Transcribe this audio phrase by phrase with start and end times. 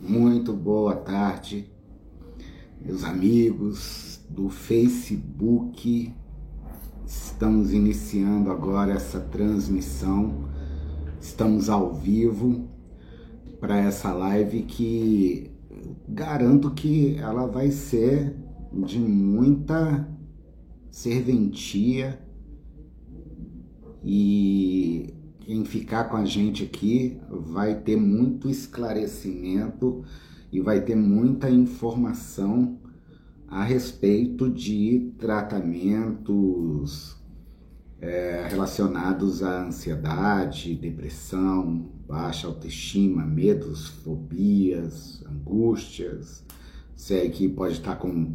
[0.00, 1.68] Muito boa tarde,
[2.80, 6.14] meus amigos do Facebook.
[7.04, 10.48] Estamos iniciando agora essa transmissão.
[11.20, 12.77] Estamos ao vivo
[13.60, 15.50] para essa live que
[16.08, 18.34] garanto que ela vai ser
[18.72, 20.08] de muita
[20.90, 22.20] serventia
[24.04, 30.04] e quem ficar com a gente aqui vai ter muito esclarecimento
[30.52, 32.78] e vai ter muita informação
[33.46, 37.16] a respeito de tratamentos
[38.00, 46.44] é, relacionados à ansiedade, depressão, baixa autoestima, medos, fobias, angústias.
[46.96, 48.34] Você aí pode estar com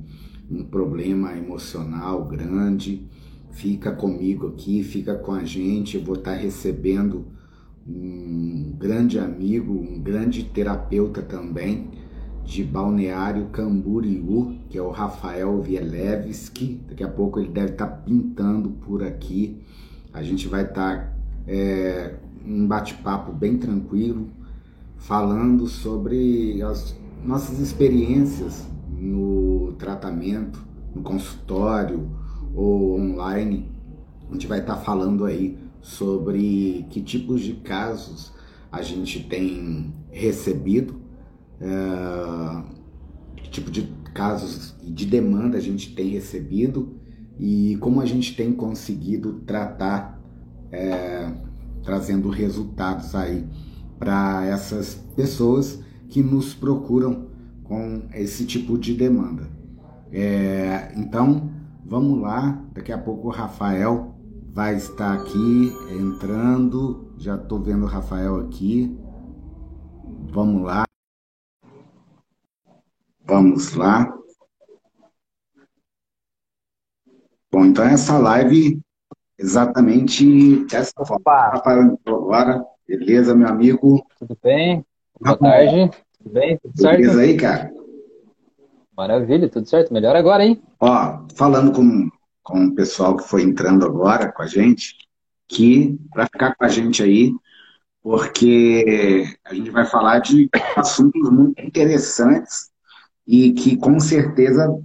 [0.49, 3.09] um problema emocional grande
[3.53, 5.97] fica comigo aqui, fica com a gente.
[5.97, 7.25] Eu vou estar recebendo
[7.87, 11.91] um grande amigo, um grande terapeuta também
[12.43, 16.81] de Balneário Camboriú, que é o Rafael Vielewski.
[16.87, 19.61] Daqui a pouco ele deve estar pintando por aqui.
[20.11, 24.29] A gente vai estar é, um bate-papo bem tranquilo,
[24.97, 30.59] falando sobre as nossas experiências no tratamento,
[30.93, 32.09] no consultório,
[32.53, 33.69] ou online,
[34.29, 38.31] a gente vai estar tá falando aí sobre que tipos de casos
[38.71, 40.95] a gente tem recebido,
[41.59, 42.63] é,
[43.35, 46.99] que tipo de casos de demanda a gente tem recebido
[47.39, 50.19] e como a gente tem conseguido tratar,
[50.71, 51.31] é,
[51.83, 53.45] trazendo resultados aí
[53.99, 57.27] para essas pessoas que nos procuram
[57.63, 59.49] com esse tipo de demanda.
[60.11, 61.49] É, então,
[61.85, 64.15] Vamos lá, daqui a pouco o Rafael
[64.53, 67.13] vai estar aqui entrando.
[67.17, 68.97] Já estou vendo o Rafael aqui.
[70.31, 70.85] Vamos lá.
[73.25, 74.17] Vamos lá.
[77.51, 78.81] Bom, então essa live
[79.37, 81.49] exatamente dessa forma.
[81.49, 82.63] Rafael agora.
[82.87, 84.05] Beleza, meu amigo?
[84.19, 84.85] Tudo bem?
[85.19, 85.91] Boa tarde.
[86.17, 86.57] Tudo bem?
[86.57, 86.97] Tudo certo?
[86.97, 87.71] Beleza aí, cara?
[88.95, 89.93] Maravilha, tudo certo.
[89.93, 90.61] Melhor agora, hein?
[90.79, 92.09] Ó, falando com,
[92.43, 94.95] com o pessoal que foi entrando agora com a gente,
[95.47, 97.33] que para ficar com a gente aí,
[98.01, 102.69] porque a gente vai falar de assuntos muito interessantes
[103.25, 104.77] e que com certeza,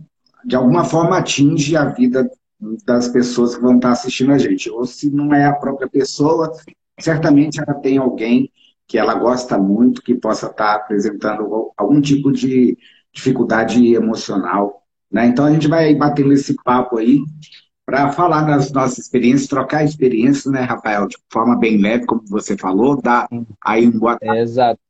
[0.44, 2.30] de alguma forma, atinge a vida
[2.84, 4.70] das pessoas que vão estar assistindo a gente.
[4.70, 6.52] Ou se não é a própria pessoa,
[6.98, 8.50] certamente ela tem alguém
[8.86, 12.76] que ela gosta muito, que possa estar apresentando algum tipo de
[13.12, 14.82] dificuldade emocional.
[15.10, 15.26] Né?
[15.26, 17.20] Então a gente vai batendo esse papo aí
[17.84, 21.06] para falar das nossas experiências, trocar experiências, né, Rafael?
[21.06, 23.26] De forma bem leve, como você falou, dar
[23.64, 24.42] aí um boa tarde.
[24.42, 24.87] Exato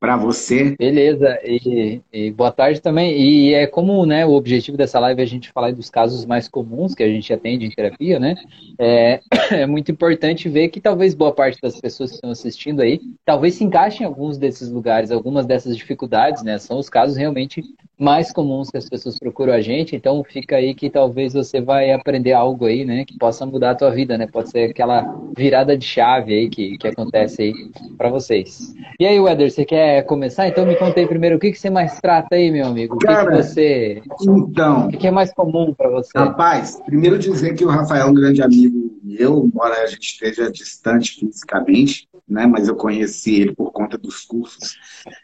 [0.00, 0.74] para você.
[0.78, 3.20] Beleza, e, e, boa tarde também.
[3.20, 6.48] E é como né, o objetivo dessa live é a gente falar dos casos mais
[6.48, 8.34] comuns que a gente atende em terapia, né?
[8.78, 9.20] É,
[9.52, 13.54] é, muito importante ver que talvez boa parte das pessoas que estão assistindo aí, talvez
[13.54, 16.58] se encaixem em alguns desses lugares, algumas dessas dificuldades, né?
[16.58, 17.62] São os casos realmente
[18.00, 21.92] mais comuns que as pessoas procuram a gente, então fica aí que talvez você vai
[21.92, 23.04] aprender algo aí, né?
[23.04, 24.26] Que possa mudar a tua vida, né?
[24.26, 27.54] Pode ser aquela virada de chave aí que, que acontece aí
[27.98, 28.74] para vocês.
[28.98, 30.48] E aí, Weder, você quer começar?
[30.48, 32.94] Então me conta aí primeiro, o que, que você mais trata aí, meu amigo?
[32.94, 34.02] O que, Cara, que você.
[34.22, 34.88] Então.
[34.88, 36.10] O que, é mais comum para você?
[36.16, 40.50] Rapaz, primeiro dizer que o Rafael é um grande amigo meu, embora a gente esteja
[40.50, 42.46] distante fisicamente, né?
[42.46, 44.76] Mas eu conheci ele por conta dos cursos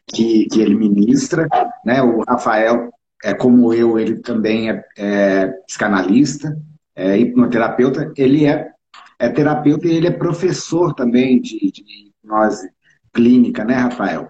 [0.06, 1.48] que, que ele ministra,
[1.84, 2.02] né?
[2.02, 2.90] O Rafael,
[3.24, 6.56] é como eu, ele também é, é psicanalista,
[6.94, 8.70] é hipnoterapeuta, ele é,
[9.18, 12.68] é terapeuta e ele é professor também de, de hipnose
[13.12, 14.28] clínica, né, Rafael?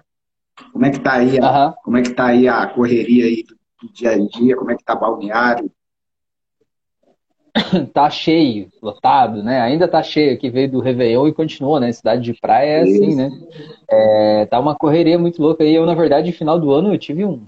[0.71, 1.73] Como é que tá aí, a, uhum.
[1.83, 4.55] como é que tá aí a correria aí do, do dia a dia?
[4.55, 5.71] Como é que tá balneário?
[7.93, 9.61] tá cheio, lotado, né?
[9.61, 11.91] Ainda tá cheio, que veio do Réveillon e continuou, né?
[11.91, 13.31] Cidade de praia é assim, né?
[13.89, 15.73] É, tá uma correria muito louca aí.
[15.73, 17.41] Eu, na verdade, no final do ano, eu tive um,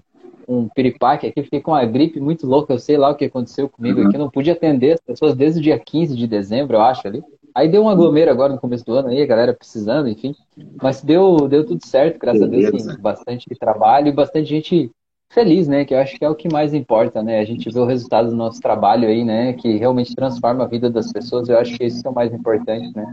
[0.48, 3.70] um piripaque aqui, fiquei com uma gripe muito louca, eu sei lá o que aconteceu
[3.70, 4.08] comigo uhum.
[4.08, 7.08] aqui, eu não pude atender as pessoas desde o dia 15 de dezembro, eu acho,
[7.08, 7.24] ali.
[7.54, 10.36] Aí deu um aglomero agora no começo do ano aí, a galera precisando, enfim.
[10.82, 12.68] Mas deu, deu tudo certo, graças Beleza.
[12.68, 13.02] a Deus, sim.
[13.02, 14.92] Bastante trabalho e bastante gente
[15.30, 15.86] feliz, né?
[15.86, 17.40] Que eu acho que é o que mais importa, né?
[17.40, 19.54] A gente vê o resultado do nosso trabalho aí, né?
[19.54, 21.48] Que realmente transforma a vida das pessoas.
[21.48, 23.06] Eu acho que isso é o mais importante, né?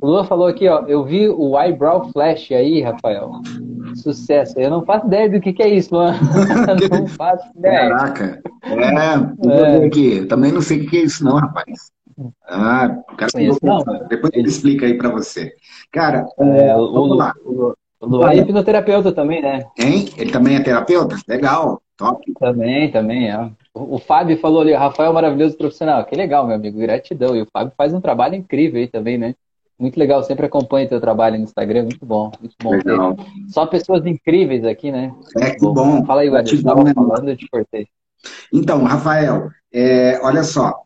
[0.00, 0.84] O Lula falou aqui, ó.
[0.86, 3.30] Eu vi o Eyebrow Flash aí, Rafael.
[3.94, 4.58] Sucesso.
[4.58, 6.14] Eu não faço ideia do que, que é isso, Luan.
[6.90, 7.90] não faço ideia.
[7.90, 8.42] Caraca.
[8.64, 9.86] É, é.
[9.86, 10.26] aqui.
[10.26, 11.90] Também não sei o que é isso, não, rapaz.
[12.46, 13.30] Ah, o cara
[14.08, 15.54] Depois ele explica aí para você.
[15.90, 17.34] Cara, é, vamos o, lá.
[18.00, 19.66] O, o Luan é hipnoterapeuta também, né?
[19.78, 20.08] Hein?
[20.16, 21.16] Ele também é terapeuta?
[21.28, 22.32] Legal, top.
[22.38, 23.38] Também, também, é.
[23.74, 26.04] O, o Fábio falou ali, Rafael maravilhoso profissional.
[26.04, 27.36] Que legal, meu amigo, gratidão.
[27.36, 29.34] E o Fábio faz um trabalho incrível aí também, né?
[29.78, 32.70] Muito legal, sempre acompanho teu trabalho no Instagram, muito bom, muito bom.
[32.70, 33.16] Legal.
[33.48, 35.14] Só pessoas incríveis aqui, né?
[35.38, 35.72] É, que bom.
[35.72, 36.04] bom.
[36.04, 36.92] Fala aí, estava né?
[36.94, 37.86] falando, eu te cortei.
[38.52, 40.82] Então, Rafael, é, olha só,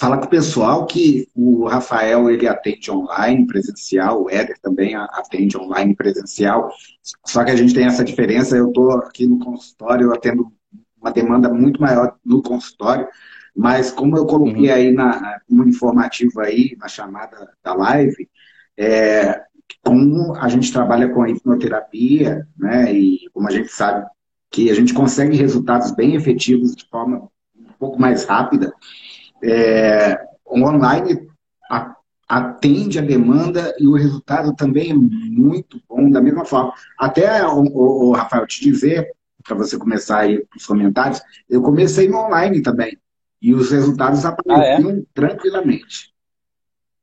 [0.00, 5.58] Fala com o pessoal que o Rafael ele atende online, presencial, o Éder também atende
[5.58, 6.70] online, presencial.
[7.26, 10.52] Só que a gente tem essa diferença, eu estou aqui no consultório, eu atendo
[11.00, 13.08] uma demanda muito maior no consultório,
[13.56, 14.74] mas como eu coloquei uhum.
[14.74, 18.28] aí na, no informativo aí, na chamada da live,
[18.76, 19.42] é,
[19.82, 24.06] como a gente trabalha com a hipnoterapia, né, e como a gente sabe
[24.48, 28.72] que a gente consegue resultados bem efetivos de forma um pouco mais rápida,
[29.42, 31.28] é, o online
[32.28, 36.74] atende a demanda e o resultado também é muito bom, da mesma forma.
[36.98, 39.10] Até, o, o, o Rafael, te dizer,
[39.42, 42.98] para você começar aí os comentários, eu comecei no online também.
[43.40, 45.02] E os resultados apareciam ah, é?
[45.14, 46.12] tranquilamente.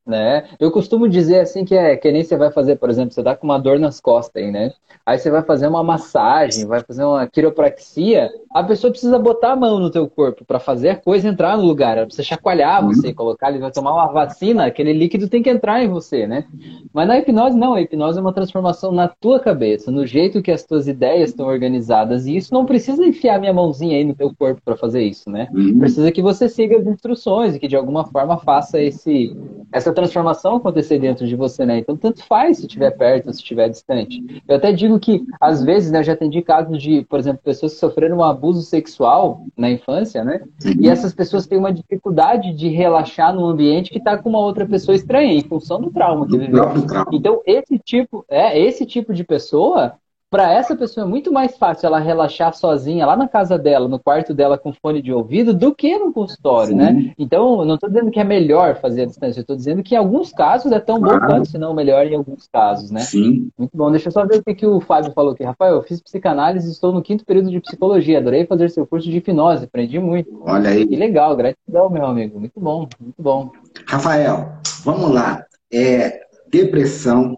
[0.06, 0.44] Né?
[0.60, 3.36] Eu costumo dizer assim que é que nem você vai fazer, por exemplo, você tá
[3.36, 4.72] com uma dor nas costas aí, né?
[5.04, 9.56] Aí você vai fazer uma massagem, vai fazer uma quiropraxia, a pessoa precisa botar a
[9.56, 11.98] mão no teu corpo para fazer a coisa entrar no lugar.
[11.98, 12.94] Ela precisa chacoalhar uhum.
[12.94, 16.46] você, colocar, ele vai tomar uma vacina, aquele líquido tem que entrar em você, né?
[16.94, 20.52] Mas na hipnose não, a hipnose é uma transformação na tua cabeça, no jeito que
[20.52, 24.32] as tuas ideias estão organizadas, e isso não precisa enfiar minha mãozinha aí no teu
[24.36, 25.48] corpo para fazer isso, né?
[25.54, 25.80] Uhum.
[25.80, 29.36] Precisa que você siga as instruções e que de alguma forma faça esse
[29.72, 31.80] essa transformação acontecer dentro de você, né?
[31.80, 34.42] Então, tanto faz se estiver perto ou se estiver distante.
[34.48, 37.74] Eu até digo que, às vezes, né, eu já atendi casos de, por exemplo, pessoas
[37.74, 40.42] que sofreram um abuso sexual na infância, né?
[40.80, 44.66] E essas pessoas têm uma dificuldade de relaxar num ambiente que está com uma outra
[44.66, 46.66] pessoa estranha, em função do trauma que viveu.
[47.12, 49.94] Então, esse tipo, é, esse tipo de pessoa
[50.30, 54.00] para essa pessoa é muito mais fácil ela relaxar sozinha lá na casa dela, no
[54.00, 56.88] quarto dela com fone de ouvido, do que no consultório, né?
[56.88, 56.94] Sim.
[56.94, 57.14] né?
[57.18, 59.96] Então, eu não estou dizendo que é melhor fazer a distância, eu estou dizendo que
[59.96, 61.22] em alguns casos é tão claro.
[61.22, 63.02] bom quanto, se não melhor em alguns casos, né?
[63.02, 63.50] Sim.
[63.58, 63.92] Muito bom.
[63.92, 65.44] Deixa eu só ver o que, que o Fábio falou aqui.
[65.44, 68.18] Rafael, eu fiz psicanálise e estou no quinto período de psicologia.
[68.18, 70.42] Adorei fazer seu curso de hipnose, aprendi muito.
[70.42, 70.86] Olha aí.
[70.86, 72.40] Que legal, gratidão, meu amigo.
[72.40, 73.52] Muito bom, muito bom.
[73.88, 75.46] Rafael, vamos lá.
[75.72, 77.38] É, depressão,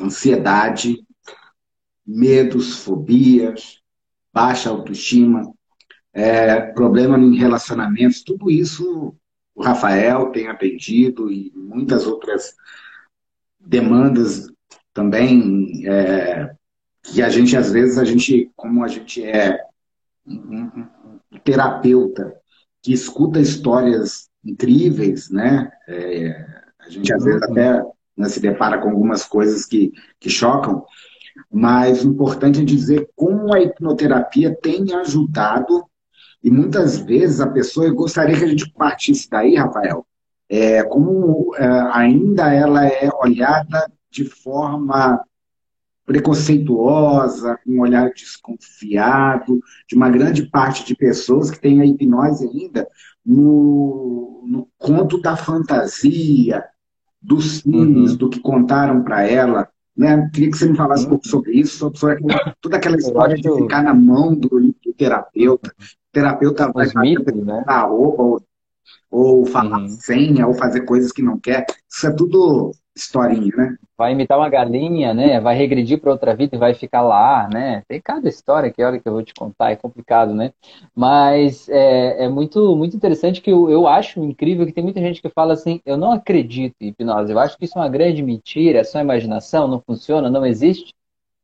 [0.00, 1.06] ansiedade,
[2.08, 3.82] medos, fobias,
[4.32, 5.52] baixa autoestima,
[6.14, 9.14] é, problema em relacionamentos, tudo isso
[9.54, 12.54] o Rafael tem atendido e muitas outras
[13.60, 14.50] demandas
[14.94, 16.50] também é,
[17.02, 19.60] que a gente às vezes a gente como a gente é
[20.26, 20.86] um,
[21.44, 22.34] terapeuta
[22.82, 25.70] que escuta histórias incríveis, né?
[25.86, 26.46] É,
[26.78, 27.82] a gente às vezes até
[28.16, 30.84] né, se depara com algumas coisas que, que chocam,
[31.50, 35.84] mas o importante é dizer como a hipnoterapia tem ajudado,
[36.42, 40.06] e muitas vezes a pessoa, eu gostaria que a gente partisse daí, Rafael,
[40.48, 45.22] é, como é, ainda ela é olhada de forma
[46.06, 52.48] preconceituosa, com um olhar desconfiado, de uma grande parte de pessoas que tem a hipnose
[52.48, 52.88] ainda
[53.24, 56.64] no, no conto da fantasia,
[57.20, 58.16] dos filmes, uhum.
[58.16, 60.30] do que contaram para ela, né?
[60.32, 62.18] Queria que você me falasse um pouco sobre isso, sobre
[62.60, 65.74] toda aquela história de ficar na mão do, do terapeuta.
[65.76, 67.64] O terapeuta vai mitos, né?
[67.66, 68.42] roupa, ou,
[69.10, 69.88] ou falar uhum.
[69.88, 71.66] senha, ou fazer coisas que não quer.
[71.90, 73.76] Isso é tudo historinha, né?
[73.96, 75.40] Vai imitar uma galinha, né?
[75.40, 77.82] Vai regredir para outra vida e vai ficar lá, né?
[77.88, 80.52] Tem cada história que hora que eu vou te contar, é complicado, né?
[80.94, 85.22] Mas é, é muito, muito interessante que eu, eu acho incrível que tem muita gente
[85.22, 88.22] que fala assim, eu não acredito em hipnose, eu acho que isso é uma grande
[88.22, 90.94] mentira, é só imaginação, não funciona, não existe.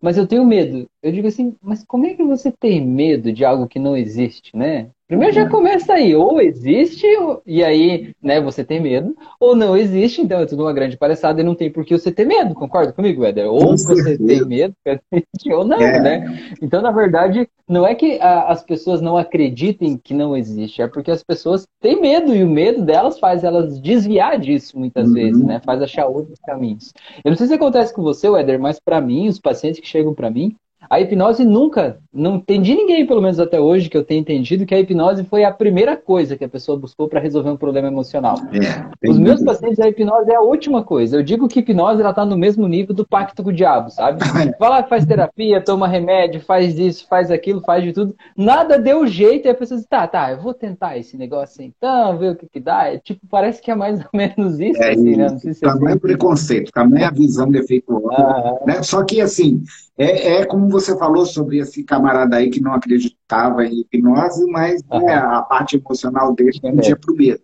[0.01, 0.87] Mas eu tenho medo.
[1.03, 4.55] Eu digo assim, mas como é que você tem medo de algo que não existe,
[4.55, 4.91] né?
[5.15, 7.07] Primeiro já começa aí, ou existe,
[7.47, 11.41] e aí, né, você tem medo, ou não existe, então é tudo uma grande palhaçada
[11.41, 13.47] e não tem por que você ter medo, concorda comigo, Éder?
[13.47, 14.27] Ou Com você certeza.
[14.27, 14.75] tem medo,
[15.53, 16.01] ou não, é.
[16.01, 16.55] né?
[16.61, 20.89] Então, na verdade, não é que a, as pessoas não acreditem que não existe, é
[20.89, 25.15] porque as pessoas têm medo, e o medo delas faz elas desviar disso muitas uhum.
[25.15, 25.61] vezes, né?
[25.65, 26.93] Faz achar outros caminhos.
[27.25, 30.13] Eu não sei se acontece com você, Éder, mas para mim, os pacientes que chegam
[30.13, 30.57] para mim,
[30.89, 34.75] a hipnose nunca não entendi ninguém, pelo menos até hoje, que eu tenha entendido que
[34.75, 38.37] a hipnose foi a primeira coisa que a pessoa buscou para resolver um problema emocional.
[38.53, 41.17] É, Os meus pacientes, a hipnose é a última coisa.
[41.17, 44.19] Eu digo que hipnose ela está no mesmo nível do pacto com o diabo, sabe?
[44.59, 48.15] Vai lá, faz terapia, toma remédio, faz isso, faz aquilo, faz de tudo.
[48.37, 52.17] Nada deu jeito e a pessoa diz, tá, tá, eu vou tentar esse negócio então,
[52.17, 52.93] ver o que que dá.
[52.93, 55.29] É, tipo, parece que é mais ou menos isso, é, assim, né?
[55.29, 58.15] Não sei se tamanho é preconceito, tamanho a visão defeituosa.
[58.17, 58.83] Ah, né?
[58.83, 59.63] Só que, assim,
[59.97, 64.83] é, é, como você falou sobre esse camarada aí que não acreditava em hipnose, mas
[64.91, 65.05] uhum.
[65.05, 67.41] né, a parte emocional dele tendia para o medo.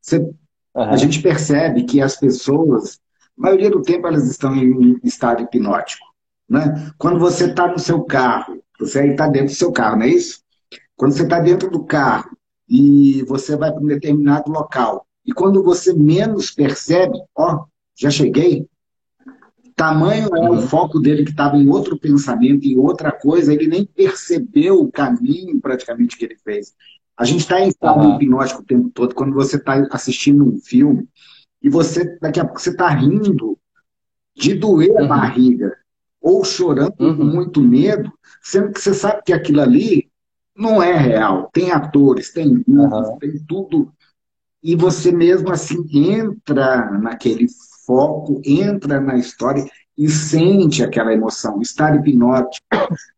[0.00, 0.34] Você, uhum.
[0.74, 3.00] A gente percebe que as pessoas,
[3.36, 6.06] a maioria do tempo, elas estão em estado hipnótico.
[6.48, 6.92] Né?
[6.96, 10.08] Quando você está no seu carro, você aí está dentro do seu carro, não é
[10.08, 10.40] isso?
[10.96, 12.30] Quando você está dentro do carro
[12.68, 17.64] e você vai para um determinado local, e quando você menos percebe, ó,
[17.94, 18.66] já cheguei,
[19.78, 23.86] Tamanho é o foco dele que estava em outro pensamento, em outra coisa, ele nem
[23.86, 26.74] percebeu o caminho praticamente que ele fez.
[27.16, 28.16] A gente está em estado uhum.
[28.16, 31.08] hipnótico o tempo todo, quando você está assistindo um filme
[31.62, 33.56] e você, daqui a pouco, você está rindo
[34.34, 35.04] de doer uhum.
[35.04, 35.72] a barriga
[36.20, 37.16] ou chorando uhum.
[37.16, 40.10] com muito medo, sendo que você sabe que aquilo ali
[40.56, 41.50] não é real.
[41.52, 43.92] Tem atores, tem luzes, tem tudo.
[44.60, 47.46] E você mesmo assim entra naquele
[47.88, 49.66] foco, entra na história
[49.96, 51.62] e sente aquela emoção.
[51.62, 52.66] Estar hipnótico,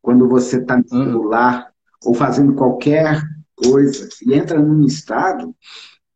[0.00, 1.04] quando você está no hum.
[1.04, 1.72] celular
[2.04, 3.20] ou fazendo qualquer
[3.56, 5.54] coisa e entra num estado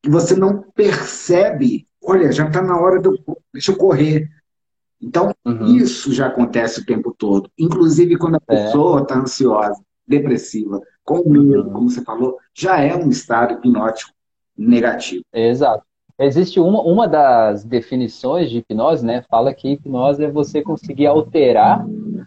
[0.01, 3.19] que você não percebe, olha, já está na hora de eu,
[3.53, 4.31] deixa eu correr.
[5.03, 5.77] Então, uhum.
[5.77, 7.51] isso já acontece o tempo todo.
[7.59, 8.65] Inclusive quando a é.
[8.65, 11.73] pessoa está ansiosa, depressiva, com medo, uhum.
[11.73, 14.13] como você falou, já é um estado hipnótico
[14.57, 15.25] negativo.
[15.33, 15.85] Exato.
[16.19, 19.25] Existe uma, uma das definições de hipnose, né?
[19.29, 21.85] Fala que hipnose é você conseguir alterar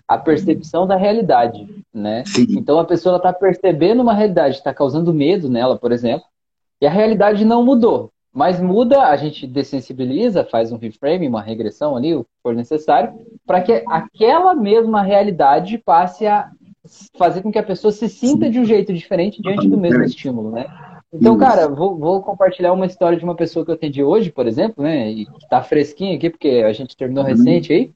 [0.08, 2.24] a percepção da realidade, né?
[2.26, 2.48] Sim.
[2.50, 6.26] Então a pessoa está percebendo uma realidade, está causando medo nela, por exemplo,
[6.82, 8.12] e a realidade não mudou.
[8.34, 13.14] Mas muda, a gente dessensibiliza, faz um reframe, uma regressão ali, o que for necessário,
[13.46, 16.52] para que aquela mesma realidade passe a
[17.18, 20.52] fazer com que a pessoa se sinta de um jeito diferente diante do mesmo estímulo,
[20.52, 20.68] né?
[21.20, 24.48] Então, cara, vou, vou, compartilhar uma história de uma pessoa que eu atendi hoje, por
[24.48, 25.10] exemplo, né?
[25.10, 27.30] E que tá fresquinha aqui, porque a gente terminou uhum.
[27.30, 27.92] recente aí.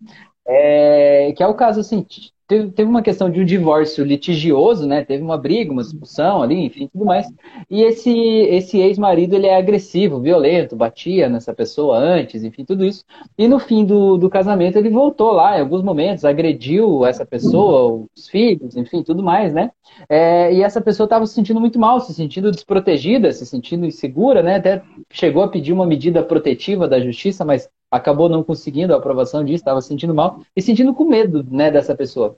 [0.45, 2.05] É, que é o caso assim,
[2.51, 5.05] teve, teve uma questão de um divórcio litigioso, né?
[5.05, 7.25] Teve uma briga, uma discussão ali, enfim, tudo mais.
[7.69, 13.05] E esse, esse ex-marido, ele é agressivo, violento, batia nessa pessoa antes, enfim, tudo isso.
[13.37, 18.05] E no fim do, do casamento, ele voltou lá, em alguns momentos, agrediu essa pessoa,
[18.15, 19.71] os filhos, enfim, tudo mais, né?
[20.09, 24.43] É, e essa pessoa estava se sentindo muito mal, se sentindo desprotegida, se sentindo insegura,
[24.43, 24.55] né?
[24.57, 29.43] Até chegou a pedir uma medida protetiva da justiça, mas acabou não conseguindo a aprovação
[29.43, 32.37] disso, estava se sentindo mal e sentindo com medo, né, dessa pessoa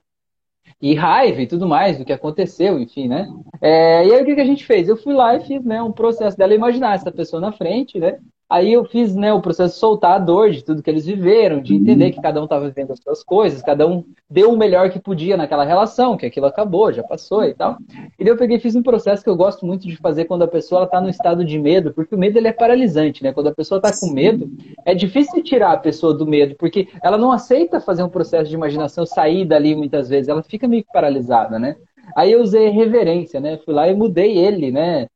[0.80, 3.26] e raiva e tudo mais do que aconteceu, enfim, né?
[3.60, 4.88] É, e aí o que, que a gente fez?
[4.88, 8.18] Eu fui lá e fiz né, um processo dela imaginar essa pessoa na frente, né?
[8.48, 11.60] Aí eu fiz né, o processo de soltar a dor de tudo que eles viveram,
[11.60, 14.90] de entender que cada um estava vivendo as suas coisas, cada um deu o melhor
[14.90, 17.78] que podia naquela relação, que aquilo acabou, já passou e tal.
[18.18, 20.42] E daí eu peguei e fiz um processo que eu gosto muito de fazer quando
[20.42, 23.32] a pessoa está no estado de medo, porque o medo ele é paralisante, né?
[23.32, 24.50] Quando a pessoa está com medo,
[24.84, 28.54] é difícil tirar a pessoa do medo, porque ela não aceita fazer um processo de
[28.54, 31.76] imaginação, sair dali muitas vezes, ela fica meio paralisada, né?
[32.14, 33.58] Aí eu usei reverência, né?
[33.64, 35.06] Fui lá e mudei ele, né?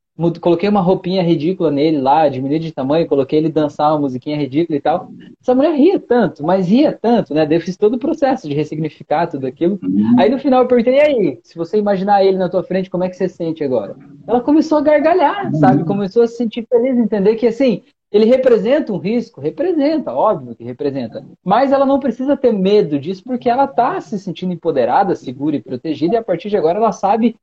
[0.40, 4.76] Coloquei uma roupinha ridícula nele lá, diminui de tamanho, coloquei ele dançar uma musiquinha ridícula
[4.76, 5.10] e tal.
[5.40, 7.46] Essa mulher ria tanto, mas ria tanto, né?
[7.48, 9.78] Eu fiz todo o processo de ressignificar tudo aquilo.
[9.82, 10.16] Uhum.
[10.18, 13.04] Aí no final eu perguntei, e aí, se você imaginar ele na tua frente, como
[13.04, 13.96] é que você sente agora?
[14.26, 15.82] Ela começou a gargalhar, sabe?
[15.82, 15.86] Uhum.
[15.86, 19.40] Começou a se sentir feliz, entender que assim, ele representa um risco?
[19.40, 21.24] Representa, óbvio que representa.
[21.44, 25.62] Mas ela não precisa ter medo disso porque ela está se sentindo empoderada, segura e
[25.62, 27.36] protegida, e a partir de agora ela sabe,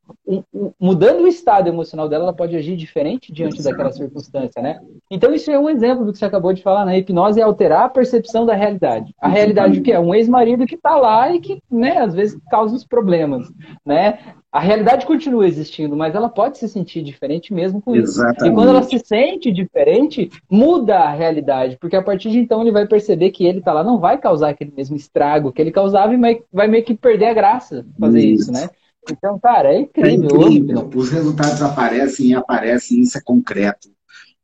[0.79, 4.79] mudando o estado emocional dela, ela pode agir diferente diante daquela circunstância, né?
[5.10, 6.93] Então isso é um exemplo do que você acabou de falar, né?
[6.93, 9.13] A hipnose é alterar a percepção da realidade.
[9.22, 10.00] A realidade que é?
[10.00, 13.48] Um ex-marido que está lá e que, né, às vezes causa os problemas,
[13.86, 14.19] né?
[14.55, 18.38] A realidade continua existindo, mas ela pode se sentir diferente mesmo com Exatamente.
[18.38, 18.45] isso.
[18.45, 22.71] E quando ela se sente diferente, muda a realidade, porque a partir de então ele
[22.71, 26.13] vai perceber que ele tá lá não vai causar aquele mesmo estrago que ele causava
[26.13, 28.69] e vai meio que perder a graça fazer isso, isso né?
[29.12, 30.29] Então, cara, é incrível.
[30.29, 30.89] É incrível.
[30.95, 33.89] Os resultados aparecem e aparecem, isso é concreto.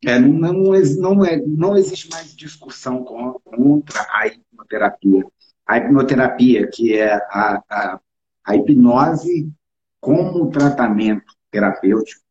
[0.06, 5.24] É, não, não, não, é, não existe mais discussão contra a hipnoterapia.
[5.66, 8.00] A hipnoterapia, que é a, a,
[8.46, 9.50] a hipnose
[10.02, 12.22] como tratamento terapêutico,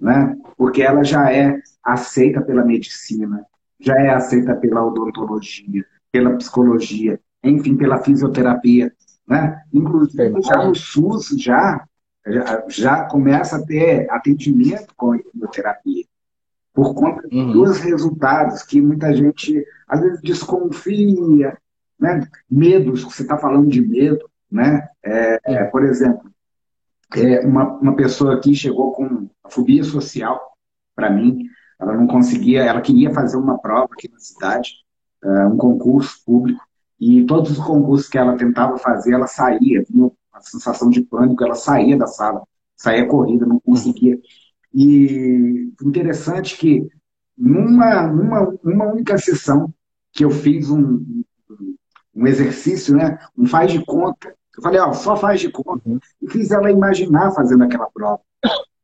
[0.00, 0.34] né?
[0.56, 3.44] porque ela já é aceita pela medicina,
[3.78, 8.92] já é aceita pela odontologia, pela psicologia, enfim, pela fisioterapia.
[9.26, 9.60] Né?
[9.74, 11.84] Inclusive, já no SUS, já
[12.26, 16.04] já, já começa a ter atendimento com a quimioterapia
[16.72, 17.52] por conta uhum.
[17.52, 21.56] dos resultados que muita gente às vezes desconfia,
[21.98, 22.24] né?
[22.48, 24.88] Medos, você está falando de medo, né?
[25.02, 26.30] É, é, por exemplo,
[27.14, 30.40] é, uma, uma pessoa aqui chegou com fobia social
[30.94, 31.44] para mim,
[31.78, 34.72] ela não conseguia, ela queria fazer uma prova aqui na cidade,
[35.24, 36.60] uh, um concurso público,
[37.00, 41.44] e todos os concursos que ela tentava fazer, ela saía, tinha uma sensação de pânico,
[41.44, 42.42] ela saía da sala,
[42.76, 44.18] saía corrida, não conseguia.
[44.74, 46.88] E interessante que
[47.36, 49.72] numa, numa, uma única sessão
[50.12, 51.22] que eu fiz um,
[52.12, 56.00] um exercício, né, um faz de conta, eu falei, ó, só faz de conta, uhum.
[56.20, 58.20] e fiz ela imaginar fazendo aquela prova.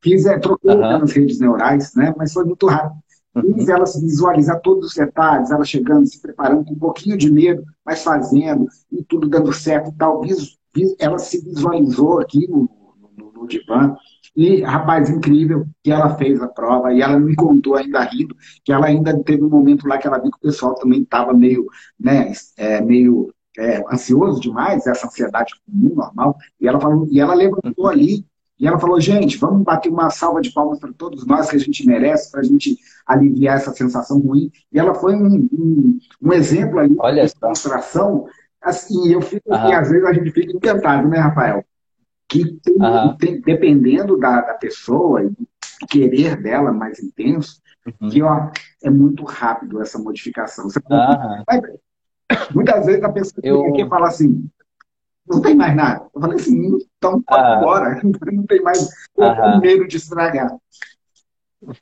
[0.00, 0.80] Fiz, é, troquei uhum.
[0.80, 2.14] nas redes neurais, né?
[2.16, 2.94] Mas foi muito rápido.
[3.34, 3.54] Uhum.
[3.54, 7.30] Fiz ela se visualizar todos os detalhes, ela chegando, se preparando com um pouquinho de
[7.32, 10.22] medo, mas fazendo, e tudo dando certo e tal.
[11.00, 12.68] Ela se visualizou aqui no,
[13.18, 13.96] no, no divã.
[14.36, 18.72] E, rapaz, incrível que ela fez a prova e ela me contou ainda rindo que
[18.72, 21.66] ela ainda teve um momento lá que ela viu que o pessoal também estava meio,
[21.98, 27.34] né, é, meio é, ansioso demais, essa ansiedade comum, normal, e ela falou, e ela
[27.34, 28.24] levantou ali
[28.58, 31.58] e ela falou, gente, vamos bater uma salva de palmas para todos nós que a
[31.58, 34.50] gente merece, para a gente aliviar essa sensação ruim.
[34.72, 38.26] E ela foi um, um, um exemplo ali Olha de demonstração.
[38.62, 41.64] Assim, eu fico, e às vezes a gente fica encantado, né, Rafael?
[42.28, 45.46] Que tem, tem, dependendo da, da pessoa e do
[45.88, 47.60] querer dela mais intenso,
[48.00, 48.08] uhum.
[48.08, 48.50] que ó,
[48.82, 50.70] é muito rápido essa modificação.
[50.70, 50.80] Você,
[51.46, 51.60] mas,
[52.54, 53.72] muitas vezes a pessoa eu...
[53.72, 54.48] que fala assim,
[55.26, 56.06] não tem mais nada.
[56.14, 57.56] Eu falei assim, então pode ah.
[57.58, 58.00] embora,
[58.32, 58.88] não tem mais
[59.18, 59.58] ah.
[59.60, 60.54] medo de estragar.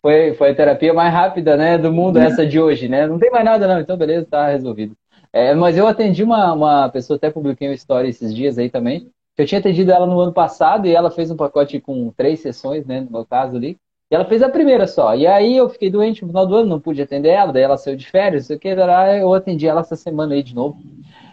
[0.00, 2.26] Foi, foi a terapia mais rápida né, do mundo, é.
[2.26, 3.06] essa de hoje, né?
[3.06, 4.96] Não tem mais nada, não, então beleza, tá resolvido.
[5.32, 9.10] É, mas eu atendi uma, uma pessoa, até publiquei uma história esses dias aí também,
[9.36, 12.86] eu tinha atendido ela no ano passado e ela fez um pacote com três sessões,
[12.86, 13.78] né, no meu caso ali,
[14.12, 15.16] e ela fez a primeira só.
[15.16, 17.78] E aí eu fiquei doente no final do ano, não pude atender ela, daí ela
[17.78, 20.76] saiu de férias, sei o que, eu atendi ela essa semana aí de novo.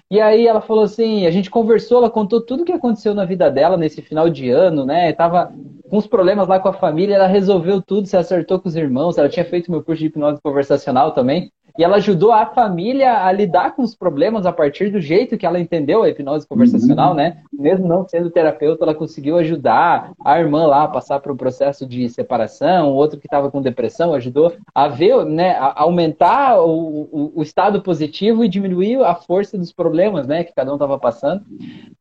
[0.10, 3.26] E aí ela falou assim, a gente conversou, ela contou tudo o que aconteceu na
[3.26, 5.12] vida dela nesse final de ano, né?
[5.12, 5.54] Tava
[5.90, 9.18] com uns problemas lá com a família, ela resolveu tudo, se acertou com os irmãos,
[9.18, 11.52] ela tinha feito meu curso de hipnose conversacional também.
[11.80, 15.46] E ela ajudou a família a lidar com os problemas a partir do jeito que
[15.46, 17.16] ela entendeu a hipnose conversacional, uhum.
[17.16, 17.38] né?
[17.54, 21.86] Mesmo não sendo terapeuta, ela conseguiu ajudar a irmã lá a passar por um processo
[21.86, 27.32] de separação, outro que estava com depressão, ajudou a ver, né, a aumentar o, o,
[27.36, 31.46] o, estado positivo e diminuir a força dos problemas, né, que cada um estava passando.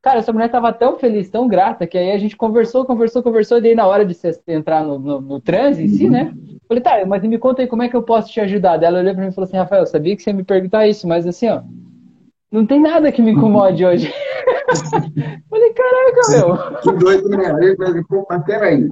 [0.03, 3.59] Cara, essa mulher estava tão feliz, tão grata, que aí a gente conversou, conversou, conversou,
[3.59, 4.17] e daí na hora de
[4.49, 6.35] entrar no, no, no transe em si, né?
[6.69, 8.77] Falei, tá, mas me conta aí como é que eu posso te ajudar.
[8.77, 10.89] Daí ela olhou pra mim e falou assim, Rafael, sabia que você ia me perguntar
[10.89, 11.63] isso, mas assim, ó,
[12.51, 14.11] não tem nada que me incomode hoje.
[15.51, 16.81] Falei, caraca, meu.
[16.81, 17.53] Que doido, né?
[17.55, 18.89] Aí eu falei, pô, mas peraí.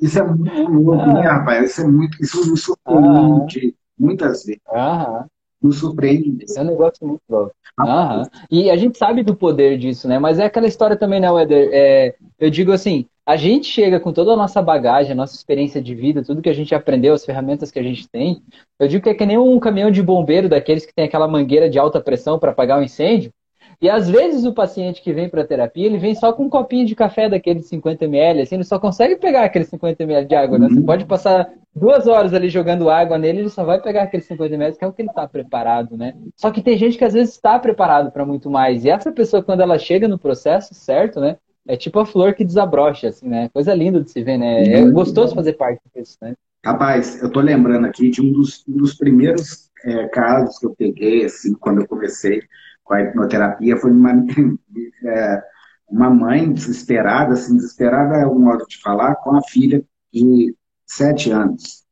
[0.00, 1.14] Isso é muito louco, né, ah.
[1.14, 1.70] né, rapaz?
[1.70, 3.80] Isso é muito, isso me surpreende ah.
[3.98, 4.62] muitas vezes.
[4.68, 5.26] Ah.
[5.62, 6.58] Nos surpreende mesmo.
[6.58, 7.54] É um negócio muito louco.
[7.78, 8.22] Ah.
[8.50, 10.18] E a gente sabe do poder disso, né?
[10.18, 11.68] Mas é aquela história também, né, Weder?
[11.72, 15.80] É, eu digo assim, a gente chega com toda a nossa bagagem, a nossa experiência
[15.80, 18.42] de vida, tudo que a gente aprendeu, as ferramentas que a gente tem.
[18.78, 21.68] Eu digo que é que nem um caminhão de bombeiro daqueles que tem aquela mangueira
[21.68, 23.32] de alta pressão para apagar um incêndio.
[23.80, 26.86] E às vezes o paciente que vem para terapia, ele vem só com um copinho
[26.86, 30.58] de café daquele 50 ml, assim, ele só consegue pegar aquele 50 ml de água,
[30.58, 30.68] né?
[30.68, 30.84] Você uhum.
[30.84, 34.76] pode passar duas horas ali jogando água nele, ele só vai pegar aquele 50 ml,
[34.76, 36.14] que é o que ele está preparado, né?
[36.36, 38.84] Só que tem gente que às vezes está preparado para muito mais.
[38.84, 41.36] E essa pessoa, quando ela chega no processo certo, né?
[41.66, 43.48] é tipo a flor que desabrocha, assim, né?
[43.52, 44.64] Coisa linda de se ver, né?
[44.64, 44.92] É uhum.
[44.92, 46.34] gostoso fazer parte disso, né?
[46.64, 50.74] Rapaz, eu tô lembrando aqui de um dos, um dos primeiros é, casos que eu
[50.76, 52.42] peguei, assim, quando eu comecei
[52.90, 54.10] com a hipnoterapia, foi uma,
[55.06, 55.42] é,
[55.88, 59.80] uma mãe desesperada, assim, desesperada é um modo de falar, com a filha
[60.12, 61.84] de sete anos.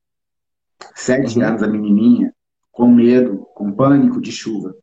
[0.97, 1.45] Sete uhum.
[1.45, 2.35] anos, a menininha,
[2.73, 4.75] com medo, com pânico de chuva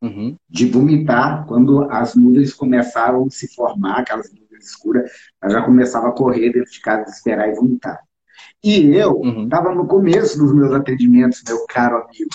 [0.00, 0.36] uhum.
[0.48, 5.10] de vomitar quando as nuvens começaram a se formar, aquelas nuvens escuras,
[5.42, 7.98] ela já começava a correr dentro de casa, esperar e vomitar.
[8.62, 9.74] E eu estava uhum.
[9.74, 12.30] no começo dos meus atendimentos, meu caro amigo.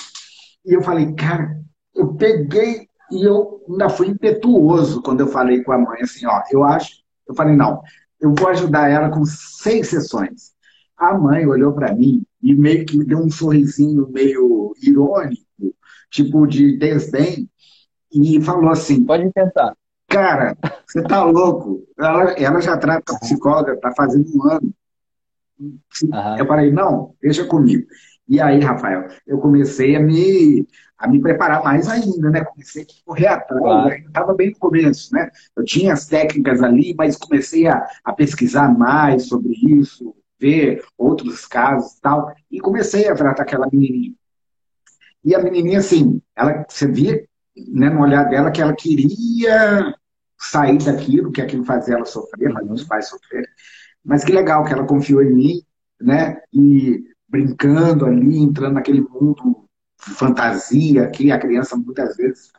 [0.66, 1.58] E eu falei, cara,
[1.96, 6.42] eu peguei e eu ainda fui impetuoso quando eu falei com a mãe assim, ó,
[6.52, 7.82] eu acho, eu falei, não,
[8.20, 10.54] eu vou ajudar ela com seis sessões.
[10.98, 15.44] A mãe olhou para mim e meio que me deu um sorrisinho meio irônico,
[16.10, 17.50] tipo de desdém,
[18.12, 19.76] e falou assim: Pode tentar.
[20.08, 20.56] Cara,
[20.88, 21.86] você tá louco.
[21.98, 24.74] Ela, ela já trata psicóloga, tá fazendo um ano.
[26.38, 27.86] Eu falei: Não, deixa comigo.
[28.28, 32.44] E aí, Rafael, eu comecei a me, a me preparar mais ainda, né?
[32.44, 33.90] Comecei a correr atrás, claro.
[33.90, 35.30] ainda estava bem no começo, né?
[35.56, 41.46] Eu tinha as técnicas ali, mas comecei a, a pesquisar mais sobre isso, ver outros
[41.46, 44.14] casos e tal, e comecei a tratar aquela menininha.
[45.24, 47.24] E a menininha, assim, ela, você via
[47.56, 49.94] né, no olhar dela que ela queria
[50.38, 53.50] sair daquilo, que aquilo fazia ela sofrer, fazia os pais sofrerem.
[54.04, 55.62] Mas que legal que ela confiou em mim,
[56.00, 56.40] né?
[56.54, 59.66] E brincando ali, entrando naquele mundo
[59.98, 62.52] fantasia que a criança muitas vezes.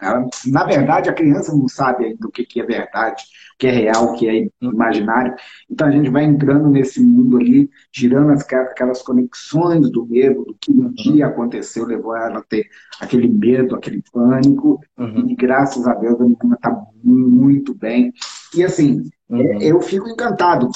[0.00, 3.66] Ela, na verdade, a criança não sabe ainda o que, que é verdade, o que
[3.66, 5.34] é real, o que é imaginário.
[5.68, 10.56] Então a gente vai entrando nesse mundo ali, tirando as, aquelas conexões do medo, do
[10.60, 10.92] que um uhum.
[10.92, 12.68] dia aconteceu, levou ela a ter
[13.00, 14.80] aquele medo, aquele pânico.
[14.96, 15.28] Uhum.
[15.28, 18.12] E graças a Deus a menina está muito bem.
[18.54, 19.60] E assim, uhum.
[19.60, 20.68] eu fico encantado.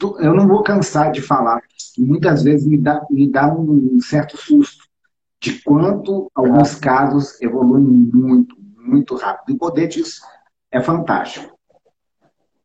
[0.00, 1.60] Eu não vou cansar de falar.
[1.96, 4.84] Muitas vezes me dá, me dá um certo susto
[5.40, 9.54] de quanto alguns casos evoluem muito, muito rápido.
[9.54, 10.22] o poder disso
[10.70, 11.56] é fantástico.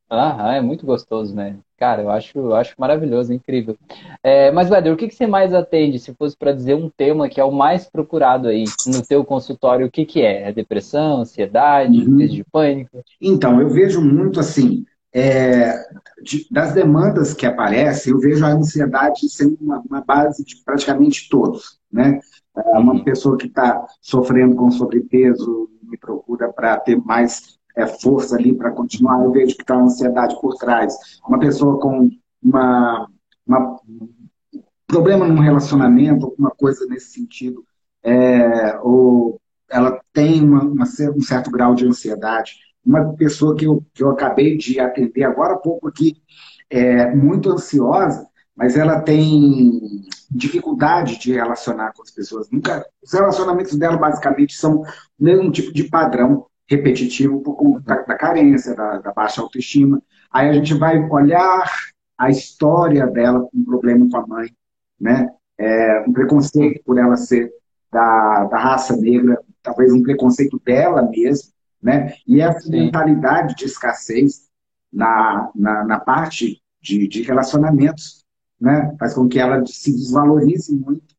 [0.09, 1.57] Ah, é muito gostoso, né?
[1.75, 3.75] Cara, eu acho, eu acho maravilhoso, incrível.
[4.23, 7.27] É, mas, Vader, o que, que você mais atende, se fosse para dizer um tema
[7.27, 10.49] que é o mais procurado aí no teu consultório, o que, que é?
[10.49, 12.15] É depressão, ansiedade, uhum.
[12.15, 13.03] crise de pânico?
[13.19, 15.85] Então, eu vejo muito assim, é,
[16.21, 21.29] de, das demandas que aparecem, eu vejo a ansiedade sendo uma, uma base de praticamente
[21.29, 22.19] todos, né?
[22.55, 23.03] É uma uhum.
[23.03, 28.71] pessoa que está sofrendo com sobrepeso me procura para ter mais é, força ali para
[28.71, 30.95] continuar, eu vejo que está uma ansiedade por trás.
[31.27, 32.09] Uma pessoa com
[32.41, 33.07] uma,
[33.45, 33.79] uma
[34.87, 37.63] problema num relacionamento, alguma coisa nesse sentido,
[38.03, 42.57] é, ou ela tem uma, uma, um certo grau de ansiedade.
[42.85, 46.21] Uma pessoa que eu, que eu acabei de atender agora há pouco aqui,
[46.69, 52.49] é, muito ansiosa, mas ela tem dificuldade de relacionar com as pessoas.
[52.51, 54.85] Nunca, os relacionamentos dela basicamente são o
[55.19, 60.01] mesmo tipo de padrão repetitivo por conta da, carência, da, da, baixa autoestima.
[60.31, 61.71] Aí a gente vai olhar
[62.17, 64.49] a história dela um problema com a mãe,
[64.99, 65.29] né?
[65.57, 67.51] É, um preconceito por ela ser
[67.91, 71.51] da, da raça negra, talvez um preconceito dela mesma,
[71.83, 72.15] né?
[72.25, 72.71] E essa Sim.
[72.71, 74.47] mentalidade de escassez
[74.91, 78.23] na, na, na parte de, de relacionamentos
[78.63, 78.95] né?
[78.97, 81.13] faz com que ela se desvalorize muito.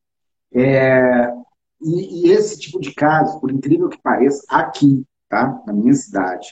[0.51, 1.31] É,
[1.79, 5.61] e, e, esse tipo de caso, por incrível que pareça, aqui, tá?
[5.67, 6.47] na minha cidade,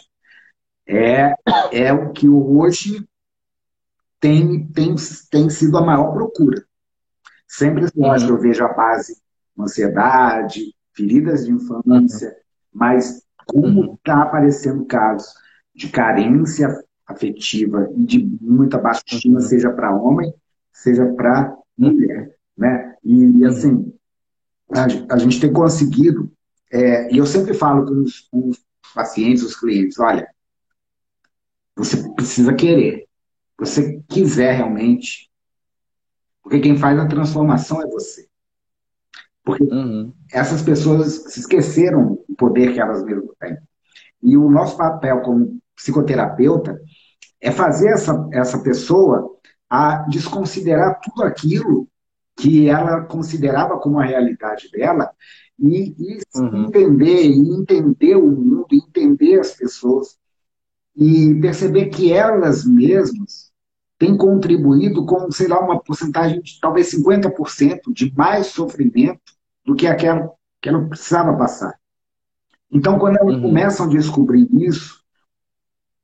[0.87, 1.33] é,
[1.71, 3.03] é o que hoje
[4.19, 4.95] tem, tem,
[5.31, 6.63] tem sido a maior procura.
[7.47, 8.37] Sempre, lógico, uhum.
[8.37, 9.17] eu vejo a base
[9.59, 12.35] ansiedade, feridas de infância, uhum.
[12.71, 14.21] mas como está uhum.
[14.21, 15.33] aparecendo casos
[15.75, 16.69] de carência
[17.05, 19.45] afetiva e de muita baixa estima, uhum.
[19.45, 20.33] seja para homem,
[20.71, 22.35] seja para mulher.
[22.57, 22.95] Né?
[23.03, 23.93] E, e assim,
[24.71, 26.31] a, a, gente tem conseguido,
[26.71, 30.27] é, e eu sempre falo com os, com os pacientes, os clientes, olha,
[31.75, 33.07] você precisa querer.
[33.57, 35.29] Você quiser realmente,
[36.41, 38.27] porque quem faz a transformação é você.
[39.43, 40.13] Porque uhum.
[40.31, 43.57] essas pessoas se esqueceram o poder que elas mesmas têm.
[44.21, 46.79] E o nosso papel como psicoterapeuta
[47.41, 49.29] é fazer essa, essa pessoa
[49.69, 51.87] a desconsiderar tudo aquilo
[52.37, 55.11] que ela considerava como a realidade dela
[55.59, 56.65] e, e uhum.
[56.65, 60.17] entender, e entender o mundo, entender as pessoas
[60.95, 63.51] e perceber que elas mesmas
[63.97, 69.32] têm contribuído com, sei lá, uma porcentagem de talvez 50% de mais sofrimento
[69.65, 71.77] do que aquela que ela precisava passar.
[72.71, 73.41] Então, quando elas uhum.
[73.41, 75.03] começam a descobrir isso,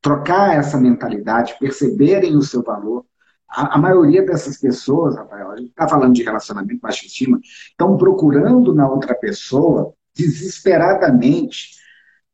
[0.01, 3.05] trocar essa mentalidade, perceberem o seu valor,
[3.49, 7.97] a, a maioria dessas pessoas, Rafael, a gente está falando de relacionamento baixa estima, estão
[7.97, 11.79] procurando na outra pessoa, desesperadamente,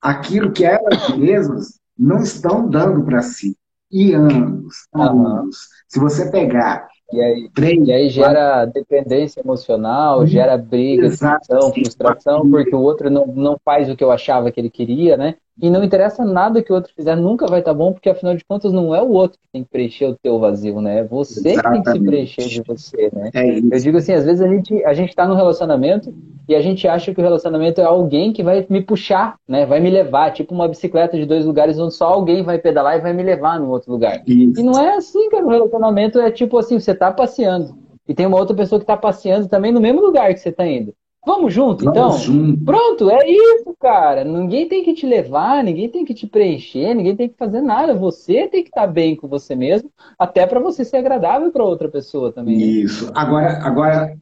[0.02, 3.56] aquilo que elas mesmas não estão dando para si.
[3.92, 5.70] E anos, anos.
[5.88, 7.50] Se você pegar e aí,
[7.86, 13.90] e aí gera dependência emocional, gera briga, discussão, frustração, porque o outro não, não faz
[13.90, 15.36] o que eu achava que ele queria, né?
[15.62, 18.36] E não interessa nada que o outro fizer, nunca vai estar tá bom, porque afinal
[18.36, 21.00] de contas não é o outro que tem que preencher o teu vazio, né?
[21.00, 21.84] É você Exatamente.
[21.84, 23.30] que tem que se preencher de você, né?
[23.34, 26.14] É eu digo assim, às vezes a gente a gente está no relacionamento
[26.48, 29.66] e a gente acha que o relacionamento é alguém que vai me puxar, né?
[29.66, 33.02] Vai me levar, tipo uma bicicleta de dois lugares onde só alguém vai pedalar e
[33.02, 34.24] vai me levar no outro lugar.
[34.28, 34.60] Isso.
[34.60, 35.46] E não é assim, cara.
[35.46, 37.76] O relacionamento é tipo assim, você está passeando
[38.08, 40.66] e tem uma outra pessoa que está passeando também no mesmo lugar que você está
[40.68, 40.94] indo.
[41.26, 42.18] Vamos junto, Vamos então?
[42.20, 42.64] Junto.
[42.64, 44.24] Pronto, é isso, cara.
[44.24, 47.96] Ninguém tem que te levar, ninguém tem que te preencher, ninguém tem que fazer nada.
[47.96, 51.90] Você tem que estar bem com você mesmo, até para você ser agradável para outra
[51.90, 52.58] pessoa também.
[52.58, 52.64] Né?
[52.64, 53.12] Isso.
[53.16, 54.16] Agora, agora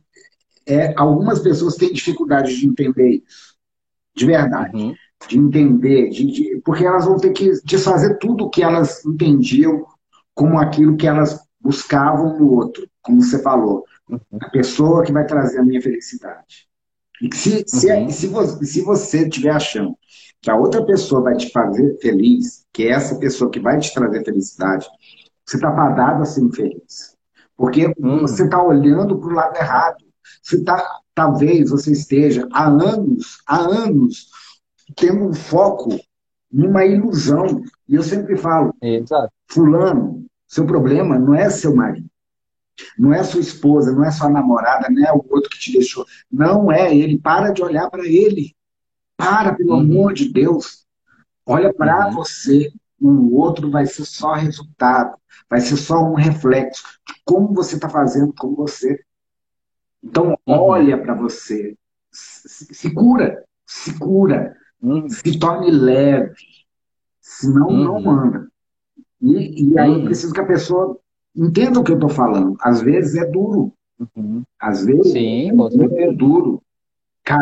[0.66, 3.54] é, algumas pessoas têm dificuldade de entender isso.
[4.16, 4.76] De verdade.
[4.76, 4.96] Uhum.
[5.28, 9.86] De entender, de, de, porque elas vão ter que desfazer tudo o que elas entendiam
[10.34, 13.84] como aquilo que elas buscavam no outro, como você falou.
[14.10, 14.20] Uhum.
[14.42, 16.68] A pessoa que vai trazer a minha felicidade.
[17.31, 18.09] Se, se, uhum.
[18.09, 19.97] se, você, se você estiver achando
[20.41, 23.93] que a outra pessoa vai te fazer feliz, que é essa pessoa que vai te
[23.93, 24.88] trazer felicidade,
[25.45, 27.15] você está fadado a ser infeliz.
[27.55, 28.19] Porque uhum.
[28.21, 30.03] você está olhando para o lado errado.
[30.41, 34.27] Você tá, talvez você esteja há anos, há anos,
[34.95, 35.97] tendo um foco
[36.51, 37.62] numa ilusão.
[37.88, 39.31] E eu sempre falo, Exato.
[39.47, 42.09] fulano, seu problema não é seu marido.
[42.97, 46.05] Não é sua esposa, não é sua namorada, não é o outro que te deixou.
[46.31, 47.19] Não é ele.
[47.19, 48.55] Para de olhar para ele.
[49.15, 49.79] Para, pelo uhum.
[49.79, 50.86] amor de Deus.
[51.45, 52.13] Olha para uhum.
[52.13, 52.71] você.
[52.99, 55.17] O outro vai ser só resultado.
[55.49, 58.99] Vai ser só um reflexo de como você está fazendo com você.
[60.03, 60.59] Então, uhum.
[60.59, 61.77] olha para você.
[62.12, 63.43] Se, se, cura.
[63.65, 64.55] Se cura.
[64.81, 65.07] Uhum.
[65.09, 66.36] Se torne leve.
[67.21, 68.09] Senão, não uhum.
[68.09, 68.47] anda.
[69.21, 70.05] E, e aí uhum.
[70.05, 70.99] preciso que a pessoa
[71.36, 72.56] entenda o que eu estou falando.
[72.62, 73.74] Às vezes é duro.
[74.15, 74.43] Uhum.
[74.60, 76.62] Às vezes Sim, é muito duro.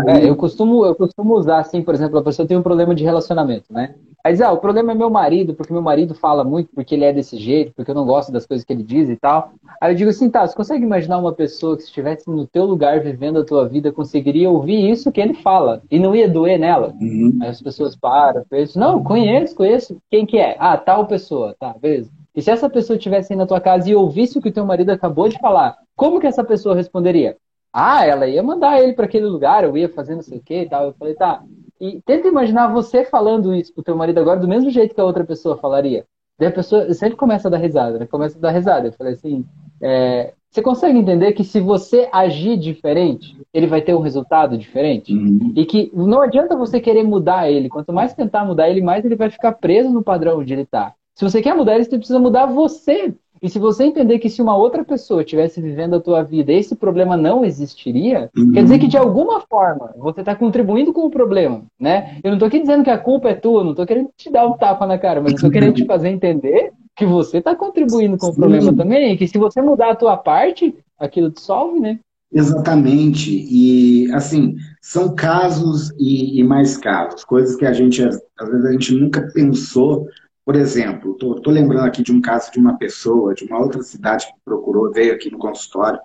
[0.08, 3.04] É, eu, costumo, eu costumo usar, assim, por exemplo, a pessoa tem um problema de
[3.04, 3.95] relacionamento, né?
[4.23, 7.06] Aí diz, ah, o problema é meu marido, porque meu marido fala muito, porque ele
[7.06, 9.54] é desse jeito, porque eu não gosto das coisas que ele diz e tal.
[9.82, 12.65] Aí eu digo assim, tá, você consegue imaginar uma pessoa que se estivesse no teu
[12.65, 16.60] lugar vivendo a tua vida, conseguiria ouvir isso que ele fala e não ia doer
[16.60, 16.93] nela?
[17.01, 17.39] Uhum.
[17.41, 19.97] Aí as pessoas param, pensam, não, conheço, conheço.
[20.12, 20.56] Quem que é?
[20.60, 22.12] Ah, tal pessoa, tá, beleza.
[22.35, 24.65] E se essa pessoa estivesse aí na tua casa e ouvisse o que o teu
[24.65, 27.37] marido acabou de falar, como que essa pessoa responderia?
[27.73, 30.61] Ah, ela ia mandar ele para aquele lugar, eu ia fazendo não sei o que
[30.61, 30.85] e tal.
[30.85, 31.43] Eu falei, tá.
[31.79, 35.05] E tenta imaginar você falando isso pro teu marido agora do mesmo jeito que a
[35.05, 36.05] outra pessoa falaria.
[36.37, 38.05] Daí a pessoa sempre começa a dar risada, né?
[38.05, 38.87] Começa a dar risada.
[38.87, 39.45] Eu falei assim,
[39.81, 45.13] é, você consegue entender que se você agir diferente, ele vai ter um resultado diferente?
[45.13, 45.53] Uhum.
[45.55, 47.69] E que não adianta você querer mudar ele.
[47.69, 50.93] Quanto mais tentar mudar ele, mais ele vai ficar preso no padrão onde ele tá.
[51.21, 53.13] Se você quer mudar ele, você precisa mudar você.
[53.43, 56.75] E se você entender que se uma outra pessoa estivesse vivendo a tua vida, esse
[56.75, 58.53] problema não existiria, uhum.
[58.53, 62.17] quer dizer que de alguma forma você está contribuindo com o problema, né?
[62.23, 64.47] Eu não estou aqui dizendo que a culpa é tua, não estou querendo te dar
[64.47, 68.29] um tapa na cara, mas estou querendo te fazer entender que você está contribuindo com
[68.29, 71.99] o problema também, e que se você mudar a tua parte, aquilo te solve, né?
[72.34, 73.29] Exatamente.
[73.29, 78.71] E, assim, são casos e, e mais casos, coisas que a gente, às vezes, a
[78.71, 80.07] gente nunca pensou
[80.43, 84.25] por exemplo, estou lembrando aqui de um caso de uma pessoa de uma outra cidade
[84.27, 85.99] que procurou, veio aqui no consultório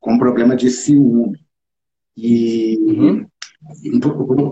[0.00, 1.38] com um problema de ciúme.
[2.16, 3.26] E uhum.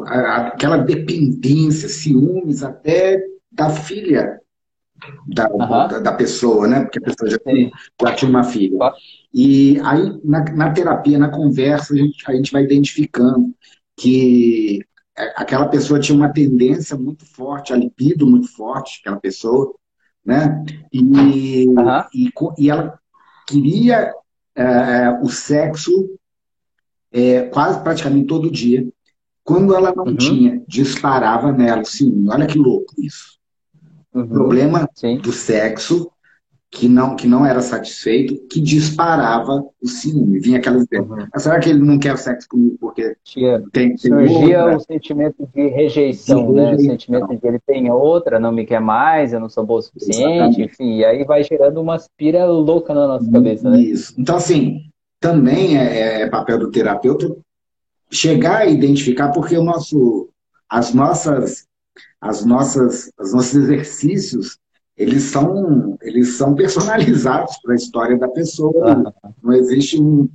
[0.07, 4.41] aquela dependência, ciúmes até da filha
[5.27, 5.59] da, uhum.
[5.59, 6.83] da, da, pessoa, né?
[6.83, 7.39] Porque a pessoa já,
[8.03, 8.93] já tinha uma filha.
[9.33, 13.55] E aí, na, na, terapia, na conversa, a gente, a gente vai identificando
[13.97, 14.81] que
[15.37, 19.75] aquela pessoa tinha uma tendência muito forte, a libido muito forte, aquela pessoa,
[20.25, 20.65] né?
[20.93, 22.05] E, uhum.
[22.15, 22.99] e, e, ela
[23.47, 24.13] queria
[24.55, 26.11] é, o sexo
[27.13, 28.87] é, quase praticamente todo dia.
[29.43, 30.17] Quando ela não uhum.
[30.17, 31.85] tinha, disparava nela.
[31.85, 33.39] Sim, olha que louco isso.
[34.15, 34.23] Uhum.
[34.23, 35.19] O problema Sim.
[35.19, 36.11] do sexo
[36.71, 40.39] que não, que não era satisfeito, que disparava o ciúme.
[40.39, 41.05] Vinha aquelas ideias.
[41.09, 41.27] Uhum.
[41.37, 44.77] será que ele não quer sexo comigo porque Tinha, tem, tem Surgia outra?
[44.77, 46.75] o sentimento de rejeição, de né?
[46.75, 49.83] O sentimento de ele tem outra, não me quer mais, eu não sou boa o
[49.83, 50.63] suficiente, Exatamente.
[50.63, 50.99] enfim.
[50.99, 53.81] E aí vai gerando uma aspira louca na nossa cabeça, né?
[53.81, 54.15] Isso.
[54.17, 54.83] Então, assim,
[55.19, 57.37] também é, é papel do terapeuta
[58.13, 60.29] chegar a identificar, porque o nosso,
[60.69, 61.67] as nossas,
[62.21, 64.57] as nossas, os nossos exercícios
[65.01, 69.15] eles são, eles são personalizados para a história da pessoa.
[69.43, 70.29] Não existe um,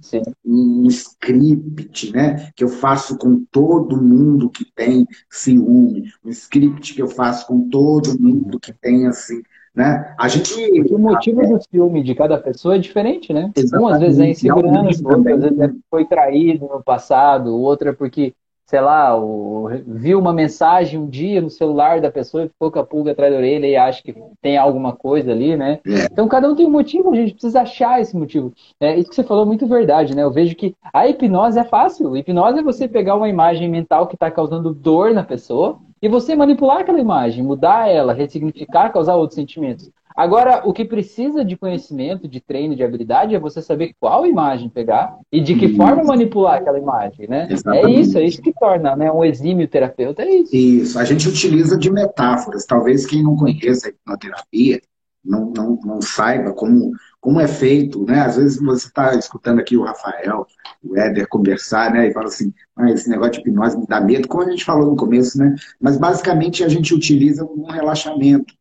[0.44, 7.02] um script né, que eu faço com todo mundo que tem ciúme, um script que
[7.02, 9.44] eu faço com todo mundo que tem assim.
[9.76, 10.16] Né?
[10.18, 10.52] A gente,
[10.92, 13.52] o motivo do ciúme de cada pessoa é diferente, né?
[13.80, 17.94] Um às vezes é insegurança, outro às vezes é, foi traído no passado, outra é
[17.94, 18.34] porque
[18.66, 22.80] sei lá, o, viu uma mensagem um dia no celular da pessoa e ficou com
[22.80, 25.80] a pulga atrás da orelha e acha que tem alguma coisa ali, né?
[25.86, 26.06] É.
[26.12, 28.52] Então cada um tem um motivo, a gente precisa achar esse motivo.
[28.80, 30.24] É, isso que você falou é muito verdade, né?
[30.24, 32.14] Eu vejo que a hipnose é fácil.
[32.14, 36.10] A hipnose é você pegar uma imagem mental que está causando dor na pessoa e
[36.10, 39.92] você manipular aquela imagem, mudar ela, ressignificar, causar outros sentimentos.
[40.16, 44.70] Agora, o que precisa de conhecimento, de treino, de habilidade é você saber qual imagem
[44.70, 45.76] pegar e de que isso.
[45.76, 47.48] forma manipular aquela imagem, né?
[47.50, 47.86] Exatamente.
[47.86, 50.56] É isso, é isso que torna né, um exímio terapeuta, é isso.
[50.56, 52.66] Isso, a gente utiliza de metáforas.
[52.66, 54.80] Talvez quem não conheça a hipnoterapia
[55.26, 58.22] não, não, não saiba como, como é feito, né?
[58.22, 60.46] Às vezes você está escutando aqui o Rafael,
[60.84, 62.08] o Éder conversar, né?
[62.08, 64.92] E fala assim, ah, esse negócio de hipnose me dá medo, como a gente falou
[64.92, 65.56] no começo, né?
[65.82, 68.54] Mas basicamente a gente utiliza um relaxamento,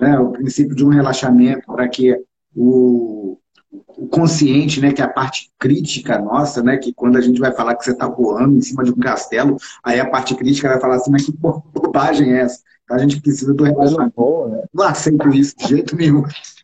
[0.00, 0.18] né?
[0.18, 2.16] O princípio de um relaxamento para que
[2.54, 3.38] o,
[3.70, 7.52] o consciente, né, que é a parte crítica nossa, né, que quando a gente vai
[7.52, 10.80] falar que você está voando em cima de um castelo, aí a parte crítica vai
[10.80, 12.60] falar assim, mas que bobagem é essa?
[12.90, 14.14] A gente precisa do relaxamento.
[14.16, 14.62] Não, né?
[14.72, 16.22] não aceito isso de jeito nenhum.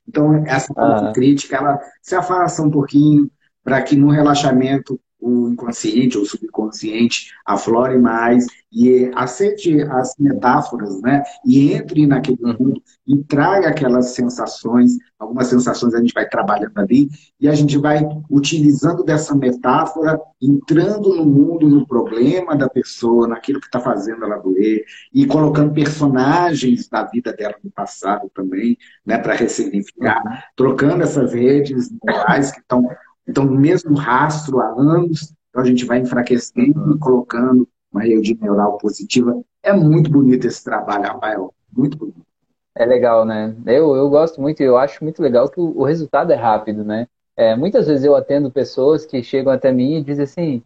[0.09, 1.13] Então, essa parte ah.
[1.13, 3.29] crítica, ela se afasta um pouquinho
[3.65, 11.23] para que no relaxamento o inconsciente ou subconsciente aflore mais e aceite as metáforas, né?
[11.45, 12.57] E entre naquele uhum.
[12.59, 17.09] mundo e traga aquelas sensações, algumas sensações a gente vai trabalhando ali
[17.39, 23.61] e a gente vai utilizando dessa metáfora, entrando no mundo, no problema da pessoa, naquilo
[23.61, 29.19] que está fazendo ela doer e colocando personagens da vida dela no passado também, né?
[29.19, 30.33] Para ressignificar, uhum.
[30.57, 32.89] trocando essas redes morais que estão
[33.27, 38.37] então, no mesmo rastro há anos, então a gente vai enfraquecendo e colocando uma rede
[38.41, 39.41] neural positiva.
[39.63, 41.55] É muito bonito esse trabalho, Rafael.
[41.73, 42.23] Muito bonito.
[42.75, 43.55] É legal, né?
[43.67, 47.07] Eu, eu gosto muito, eu acho muito legal que o, o resultado é rápido, né?
[47.37, 50.63] É, muitas vezes eu atendo pessoas que chegam até mim e dizem assim,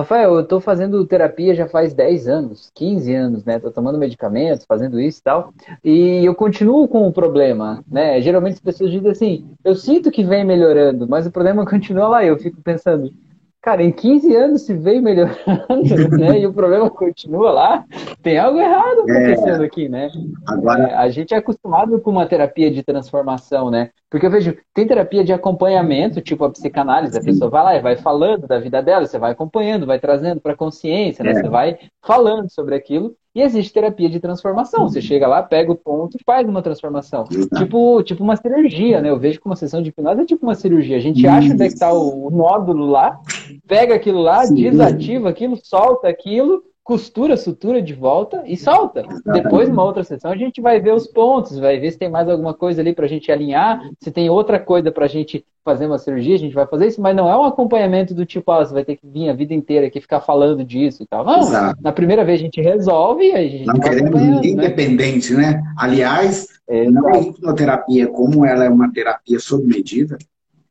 [0.00, 3.56] Rafael, eu estou fazendo terapia já faz 10 anos, 15 anos, né?
[3.56, 5.54] Estou tomando medicamentos, fazendo isso e tal.
[5.84, 8.20] E eu continuo com o problema, né?
[8.20, 12.24] Geralmente as pessoas dizem assim, eu sinto que vem melhorando, mas o problema continua lá.
[12.24, 13.12] Eu fico pensando,
[13.62, 15.36] Cara, em 15 anos se veio melhorando,
[16.18, 16.40] né?
[16.40, 17.84] E o problema continua lá.
[18.22, 19.12] Tem algo errado é.
[19.12, 20.10] acontecendo é, aqui, né?
[20.48, 20.84] Agora...
[20.84, 23.90] É, a gente é acostumado com uma terapia de transformação, né?
[24.08, 27.82] Porque eu vejo, tem terapia de acompanhamento, tipo a psicanálise, a pessoa vai lá e
[27.82, 31.32] vai falando da vida dela, você vai acompanhando, vai trazendo para consciência, né?
[31.32, 31.34] É.
[31.34, 33.14] Você vai falando sobre aquilo.
[33.32, 34.88] E existe terapia de transformação.
[34.88, 37.24] Você chega lá, pega o ponto e faz uma transformação.
[37.56, 39.08] Tipo, tipo uma cirurgia, né?
[39.08, 40.96] Eu vejo que uma sessão de hipnose é tipo uma cirurgia.
[40.96, 43.20] A gente acha onde é que está o nódulo lá,
[43.68, 49.04] pega aquilo lá, desativa aquilo, solta aquilo, costura, sutura de volta e solta.
[49.24, 52.28] Depois, numa outra sessão, a gente vai ver os pontos, vai ver se tem mais
[52.28, 55.86] alguma coisa ali para a gente alinhar, se tem outra coisa para a gente fazer
[55.86, 58.64] uma cirurgia, a gente vai fazer isso, mas não é um acompanhamento do tipo, ah,
[58.64, 61.24] você vai ter que vir a vida inteira aqui ficar falando disso e tal.
[61.24, 61.80] Não, Exato.
[61.80, 64.64] na primeira vez a gente resolve e a gente Não queremos ninguém né?
[64.64, 65.62] independente, né?
[65.78, 66.92] Aliás, Exato.
[66.92, 70.18] não é hipnoterapia, como ela é uma terapia sob medida,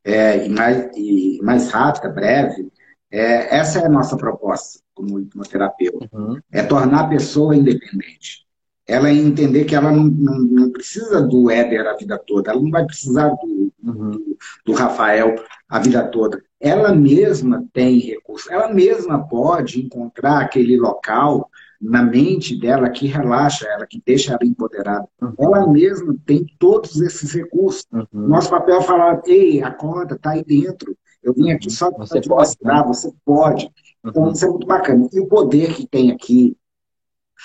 [0.03, 2.67] é, e, mais, e mais rápida, breve,
[3.09, 6.09] é, essa é a nossa proposta como hipnoterapeuta.
[6.11, 6.39] Uhum.
[6.51, 8.45] É tornar a pessoa independente.
[8.85, 12.71] Ela entender que ela não, não, não, precisa do Éder a vida toda, ela não
[12.71, 14.11] vai precisar do, uhum.
[14.11, 15.35] do, do Rafael
[15.69, 16.41] a vida toda.
[16.59, 23.65] Ela mesma tem recursos, ela mesma pode encontrar aquele local na mente dela que relaxa
[23.67, 25.07] ela, que deixa ela empoderada.
[25.21, 25.33] Uhum.
[25.39, 27.85] Ela mesma tem todos esses recursos.
[27.93, 28.07] Uhum.
[28.11, 30.97] Nosso papel é falar, ei, acorda, tá aí dentro.
[31.21, 32.87] Eu vim aqui só para te mostrar, né?
[32.87, 33.69] você pode.
[34.05, 34.31] Então, uhum.
[34.31, 35.07] isso é muito bacana.
[35.11, 36.57] E o poder que tem aqui,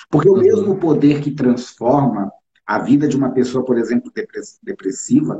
[0.09, 0.41] porque o uhum.
[0.41, 2.31] mesmo poder que transforma
[2.65, 4.11] a vida de uma pessoa, por exemplo,
[4.63, 5.39] depressiva,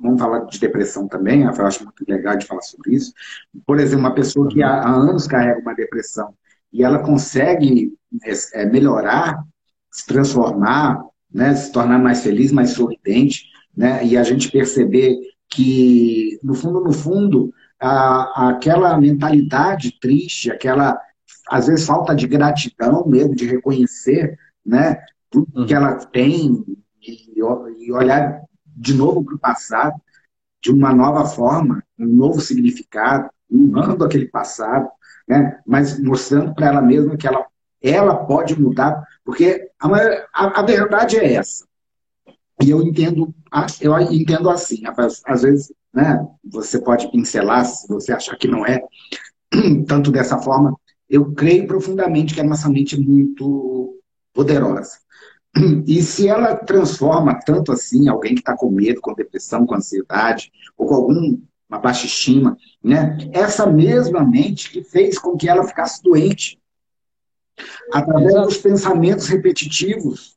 [0.00, 3.12] vamos falar de depressão também, eu acho muito legal de falar sobre isso.
[3.66, 6.32] Por exemplo, uma pessoa que há anos carrega uma depressão
[6.72, 7.92] e ela consegue
[8.54, 9.42] é, melhorar,
[9.90, 13.44] se transformar, né, se tornar mais feliz, mais sorridente,
[13.76, 15.16] né, e a gente perceber
[15.48, 17.52] que, no fundo, no fundo,
[17.82, 21.00] a, aquela mentalidade triste, aquela,
[21.48, 25.66] às vezes, falta de gratidão mesmo, de reconhecer né, tudo uhum.
[25.66, 26.64] que ela tem
[27.00, 30.00] e, e olhar de novo para o passado
[30.62, 34.88] de uma nova forma, um novo significado, honrando aquele passado,
[35.28, 37.44] né, mas mostrando para ela mesma que ela,
[37.82, 39.88] ela pode mudar, porque a,
[40.32, 41.66] a, a verdade é essa.
[42.62, 43.34] E eu entendo,
[43.80, 44.84] eu entendo assim,
[45.26, 46.26] às vezes né?
[46.44, 48.82] Você pode pincelar se você achar que não é
[49.86, 50.76] tanto dessa forma.
[51.08, 53.98] Eu creio profundamente que a nossa mente é muito
[54.32, 54.98] poderosa.
[55.86, 60.50] E se ela transforma tanto assim alguém que está com medo, com depressão, com ansiedade,
[60.78, 61.38] ou com alguma
[61.82, 63.18] baixa estima, né?
[63.32, 66.58] essa mesma mente que fez com que ela ficasse doente,
[67.92, 70.36] através dos pensamentos repetitivos,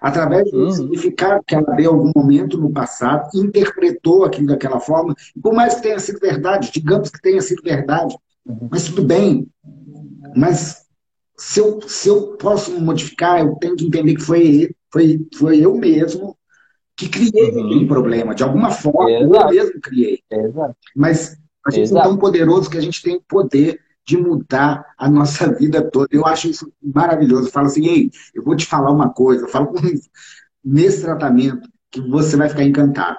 [0.00, 0.70] através do uhum.
[0.70, 5.52] significado que ela deu em algum momento no passado, interpretou aquilo daquela forma, e por
[5.52, 8.68] mais que tenha sido verdade, digamos que tenha sido verdade, uhum.
[8.70, 9.46] mas tudo bem.
[10.36, 10.84] Mas
[11.36, 15.74] se eu, se eu posso modificar, eu tenho que entender que foi, foi, foi eu
[15.74, 16.36] mesmo
[16.96, 17.66] que criei uhum.
[17.66, 18.34] aquele problema.
[18.34, 19.54] De alguma forma, Exato.
[19.54, 20.20] eu mesmo criei.
[20.30, 20.76] Exato.
[20.94, 22.06] Mas a gente Exato.
[22.06, 26.08] é tão poderoso que a gente tem poder de mudar a nossa vida toda.
[26.10, 27.48] Eu acho isso maravilhoso.
[27.48, 29.72] Eu falo assim, ei, eu vou te falar uma coisa, eu falo
[30.64, 33.18] nesse tratamento, que você vai ficar encantado.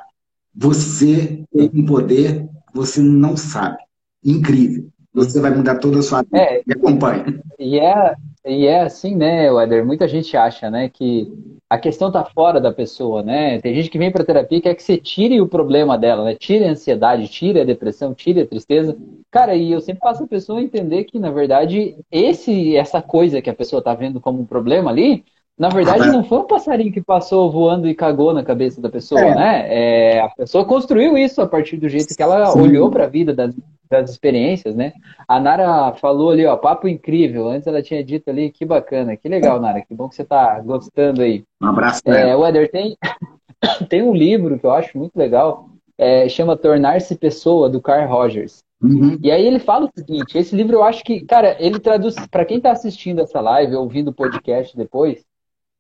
[0.54, 3.78] Você tem um poder que você não sabe.
[4.24, 4.90] Incrível.
[5.14, 6.38] Você vai mudar toda a sua vida.
[6.38, 7.40] É, Me acompanhe.
[7.58, 8.16] E é,
[8.46, 9.86] e é assim, né, Weder?
[9.86, 11.32] Muita gente acha, né, que
[11.70, 13.60] a questão tá fora da pessoa, né?
[13.62, 16.36] Tem gente que vem para terapia e quer que você tire o problema dela, né?
[16.36, 18.96] Tire a ansiedade, tire a depressão, tire a tristeza.
[19.32, 23.50] Cara, e eu sempre faço a pessoa entender que, na verdade, esse essa coisa que
[23.50, 25.26] a pessoa tá vendo como um problema ali,
[25.58, 29.22] na verdade, não foi um passarinho que passou voando e cagou na cabeça da pessoa,
[29.22, 29.36] é.
[29.36, 29.66] né?
[29.70, 32.60] É, a pessoa construiu isso a partir do jeito que ela Sim.
[32.60, 33.56] olhou para a vida, das,
[33.89, 34.91] das experiências, né?
[35.26, 37.47] A Nara falou ali, ó, papo incrível.
[37.47, 40.60] Antes ela tinha dito ali, que bacana, que legal, Nara, que bom que você está
[40.60, 41.45] gostando aí.
[41.62, 42.97] Um abraço é, Eder, tem,
[43.88, 48.62] tem um livro que eu acho muito legal, é, chama Tornar-se Pessoa, do Carl Rogers.
[48.84, 49.18] Uhum.
[49.24, 52.43] E aí ele fala o seguinte, esse livro eu acho que, cara, ele traduz, para
[52.43, 55.24] quem está assistindo essa live, ouvindo o podcast depois,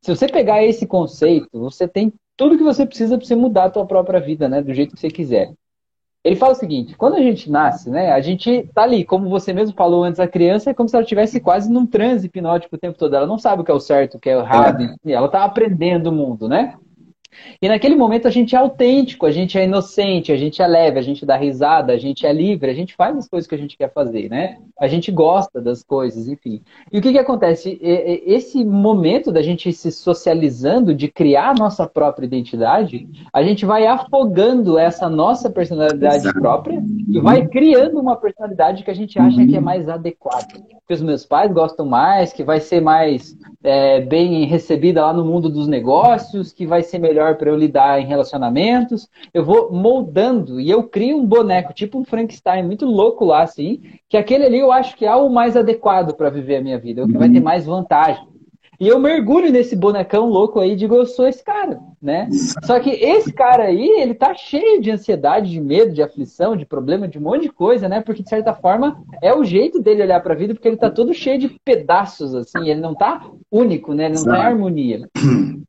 [0.05, 3.69] se você pegar esse conceito, você tem tudo que você precisa para você mudar a
[3.71, 4.61] tua própria vida, né?
[4.61, 5.51] Do jeito que você quiser.
[6.23, 8.11] Ele fala o seguinte: quando a gente nasce, né?
[8.11, 11.01] A gente tá ali, como você mesmo falou antes, a criança é como se ela
[11.01, 13.15] estivesse quase num transe hipnótico o tempo todo.
[13.15, 14.83] Ela não sabe o que é o certo, o que é o errado.
[14.83, 15.11] É.
[15.11, 16.77] Ela tá aprendendo o mundo, né?
[17.61, 20.99] E naquele momento a gente é autêntico, a gente é inocente, a gente é leve,
[20.99, 23.57] a gente dá risada, a gente é livre, a gente faz as coisas que a
[23.57, 24.57] gente quer fazer, né?
[24.79, 26.61] A gente gosta das coisas, enfim.
[26.91, 27.79] E o que, que acontece?
[27.81, 33.85] Esse momento da gente se socializando, de criar a nossa própria identidade, a gente vai
[33.85, 36.39] afogando essa nossa personalidade Exato.
[36.39, 39.47] própria e vai criando uma personalidade que a gente acha uhum.
[39.47, 40.47] que é mais adequada.
[40.87, 45.25] Que os meus pais gostam mais, que vai ser mais é, bem recebida lá no
[45.25, 49.09] mundo dos negócios, que vai ser melhor melhor para eu lidar em relacionamentos.
[49.33, 53.81] Eu vou moldando e eu crio um boneco, tipo um Frankenstein, muito louco lá, assim,
[54.07, 57.01] que aquele ali eu acho que é o mais adequado para viver a minha vida,
[57.01, 57.43] é o que vai ter uhum.
[57.43, 58.34] mais vantagem.
[58.79, 62.27] E eu mergulho nesse bonecão louco aí e digo, eu sou esse cara, né?
[62.63, 66.65] Só que esse cara aí, ele tá cheio de ansiedade, de medo, de aflição, de
[66.65, 68.01] problema, de um monte de coisa, né?
[68.01, 71.13] Porque, de certa forma, é o jeito dele olhar pra vida, porque ele tá todo
[71.13, 74.05] cheio de pedaços, assim, ele não tá único, né?
[74.05, 75.09] Ele não tá em harmonia.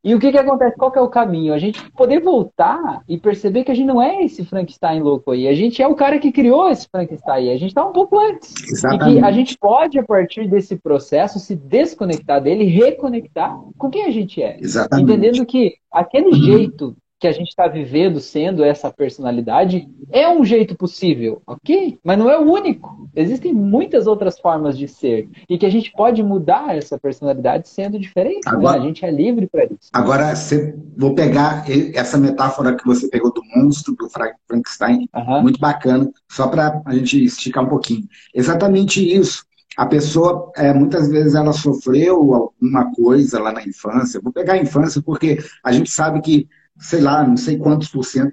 [0.03, 0.77] E o que que acontece?
[0.77, 1.53] Qual que é o caminho?
[1.53, 5.49] A gente poder voltar e perceber que a gente não é esse Frankenstein louco aí.
[5.49, 7.51] A gente é o cara que criou esse Frankenstein aí.
[7.51, 8.55] A gente tá um pouco antes.
[8.71, 9.17] Exatamente.
[9.17, 12.65] E que a gente pode, a partir desse processo, se desconectar dele,
[12.97, 14.57] reconectar com quem a gente é.
[14.61, 15.13] Exatamente.
[15.13, 16.35] Entendendo que aquele uhum.
[16.35, 21.99] jeito que a gente está vivendo sendo essa personalidade é um jeito possível, ok?
[22.05, 23.09] Mas não é o único.
[23.17, 27.99] Existem muitas outras formas de ser e que a gente pode mudar essa personalidade sendo
[27.99, 28.47] diferente.
[28.47, 28.85] Agora, né?
[28.85, 29.89] A gente é livre para isso.
[29.95, 35.43] Agora, você, vou pegar essa metáfora que você pegou do monstro, do Frankenstein, uhum.
[35.43, 38.07] muito bacana, só para a gente esticar um pouquinho.
[38.35, 44.21] Exatamente isso a pessoa, é, muitas vezes, ela sofreu alguma coisa lá na infância.
[44.23, 46.49] Vou pegar a infância porque a gente sabe que,
[46.79, 48.33] sei lá, não sei quantos por cento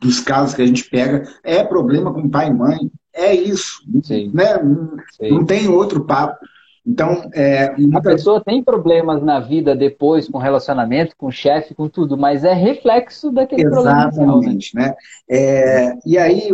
[0.00, 2.90] dos casos que a gente pega é problema com pai e mãe.
[3.14, 3.82] É isso.
[4.02, 4.30] Sim.
[4.34, 4.58] Né?
[5.16, 5.30] Sim.
[5.30, 6.36] Não tem outro papo.
[6.86, 12.16] Então, é, a pessoa tem problemas na vida depois com relacionamento, com chefe, com tudo,
[12.16, 14.38] mas é reflexo daquele Exatamente, problema.
[14.38, 14.94] Exatamente, né?
[15.28, 16.48] É, e aí,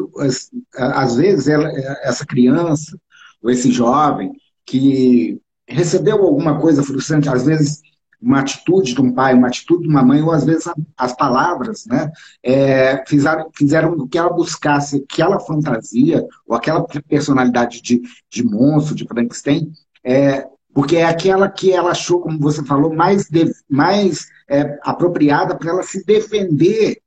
[0.76, 1.68] às vezes, ela,
[2.02, 2.98] essa criança
[3.44, 4.32] ou esse jovem
[4.64, 5.38] que
[5.68, 7.82] recebeu alguma coisa frustrante, às vezes
[8.20, 10.64] uma atitude de um pai, uma atitude de uma mãe, ou às vezes
[10.96, 12.10] as palavras, né,
[12.42, 19.06] é, fizeram, fizeram que ela buscasse aquela fantasia, ou aquela personalidade de, de monstro, de
[19.06, 19.70] Frankenstein,
[20.02, 25.54] é, porque é aquela que ela achou, como você falou, mais, de, mais é, apropriada
[25.54, 26.98] para ela se defender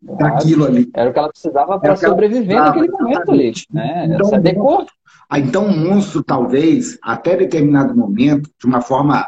[0.00, 0.88] daquilo ali.
[0.94, 3.52] Era o que ela precisava para sobreviver naquele momento ali.
[3.70, 4.06] Né?
[4.06, 4.86] Então, se adequou.
[5.30, 9.24] Ah, então, o monstro, talvez, até determinado momento, de uma forma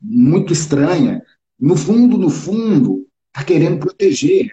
[0.00, 1.22] muito estranha,
[1.60, 4.50] no fundo, no fundo, está querendo proteger.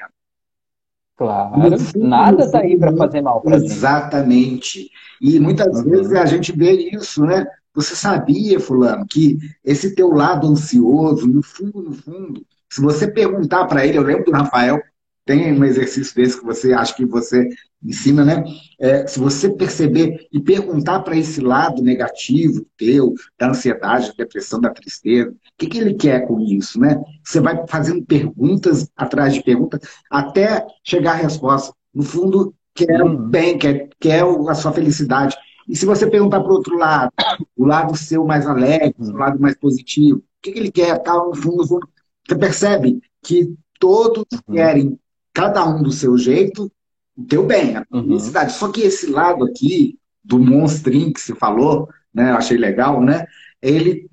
[1.15, 4.89] Claro, fundo, nada está aí para fazer mal para Exatamente.
[5.21, 5.89] E muitas uhum.
[5.89, 7.47] vezes a gente vê isso, né?
[7.73, 13.65] Você sabia, fulano, que esse teu lado ansioso, no fundo, no fundo, se você perguntar
[13.65, 14.81] para ele, eu lembro do Rafael,
[15.29, 17.47] tem um exercício desse que você acha que você
[17.83, 18.43] ensina, né?
[18.79, 24.59] É, se você perceber e perguntar para esse lado negativo teu, da ansiedade, da depressão,
[24.59, 26.99] da tristeza, o que, que ele quer com isso, né?
[27.23, 31.75] Você vai fazendo perguntas atrás de perguntas até chegar à resposta.
[31.93, 35.37] No fundo, quer o bem, quer, quer a sua felicidade.
[35.67, 37.11] E se você perguntar para o outro lado,
[37.55, 40.97] o lado seu mais alegre, o lado mais positivo, o que, que ele quer?
[41.03, 41.87] Tá, no fundo, no fundo,
[42.27, 44.55] você percebe que todos uhum.
[44.55, 44.99] querem
[45.39, 46.69] cada um do seu jeito,
[47.17, 48.03] o teu bem, a uhum.
[48.03, 48.51] felicidade.
[48.51, 53.25] Só que esse lado aqui, do monstrinho que se falou, né, eu achei legal, né?
[53.61, 54.09] Ele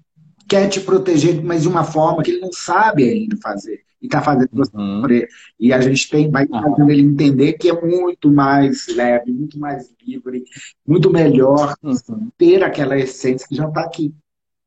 [0.48, 3.80] quer te proteger, mas de uma forma que ele não sabe ainda fazer.
[4.00, 5.00] E está fazendo você uhum.
[5.00, 5.28] sofrer.
[5.58, 9.92] E a gente tem, vai fazendo ele entender que é muito mais leve, muito mais
[10.06, 10.44] livre,
[10.86, 12.30] muito melhor uhum.
[12.38, 14.14] ter aquela essência que já está aqui.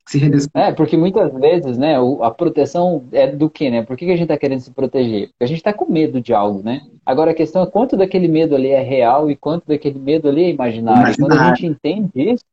[0.09, 0.19] Se
[0.55, 3.83] é, porque muitas vezes, né, a proteção é do quê, né?
[3.83, 5.27] Por que a gente está querendo se proteger?
[5.27, 6.81] Porque a gente está com medo de algo, né?
[7.05, 10.45] Agora a questão é quanto daquele medo ali é real e quanto daquele medo ali
[10.45, 11.01] é imaginário.
[11.01, 11.15] imaginário.
[11.19, 12.43] Quando a gente entende isso,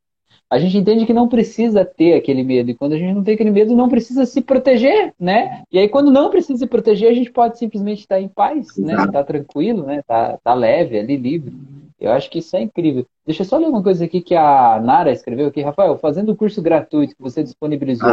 [0.50, 2.70] a gente entende que não precisa ter aquele medo.
[2.70, 5.62] E quando a gente não tem aquele medo, não precisa se proteger, né?
[5.72, 8.92] E aí, quando não precisa se proteger, a gente pode simplesmente estar em paz, né?
[8.92, 10.02] Estar tá tranquilo, né?
[10.06, 11.54] Tá, tá leve, ali, livre.
[11.98, 13.06] Eu acho que isso é incrível.
[13.24, 15.62] Deixa eu só ler uma coisa aqui que a Nara escreveu aqui.
[15.62, 18.08] Rafael, fazendo o curso gratuito que você disponibilizou,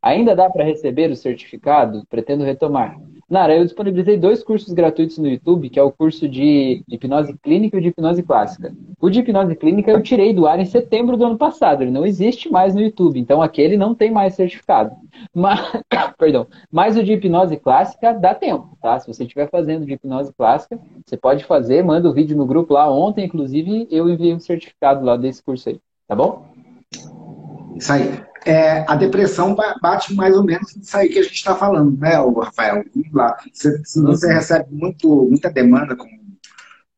[0.00, 2.06] ainda dá para receber o certificado?
[2.08, 2.96] Pretendo retomar.
[3.34, 7.76] Nara, eu disponibilizei dois cursos gratuitos no YouTube, que é o curso de hipnose clínica
[7.76, 8.72] e o de hipnose clássica.
[9.00, 12.06] O de hipnose clínica eu tirei do ar em setembro do ano passado, ele não
[12.06, 14.92] existe mais no YouTube, então aquele não tem mais certificado.
[15.34, 15.58] Mas,
[16.16, 19.00] perdão, mas o de hipnose clássica dá tempo, tá?
[19.00, 22.46] Se você estiver fazendo de hipnose clássica, você pode fazer, manda o um vídeo no
[22.46, 22.88] grupo lá.
[22.88, 26.46] Ontem, inclusive, eu enviei um certificado lá desse curso aí, tá bom?
[27.74, 31.54] Isso aí é, a depressão bate mais ou menos nisso aí que a gente está
[31.54, 32.84] falando, né, Rafael?
[33.12, 36.06] Lá, se você recebe muito, muita demanda com,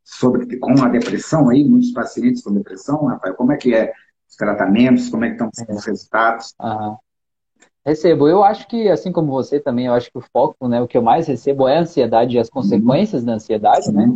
[0.04, 3.92] sobre, com a depressão aí, muitos pacientes com depressão, Rafael, como é que é
[4.28, 6.54] os tratamentos, como é que estão os resultados?
[6.60, 6.98] Aham.
[7.86, 8.26] Recebo.
[8.26, 10.98] Eu acho que, assim como você também, eu acho que o foco, né, o que
[10.98, 14.12] eu mais recebo é a ansiedade e as consequências da ansiedade, né?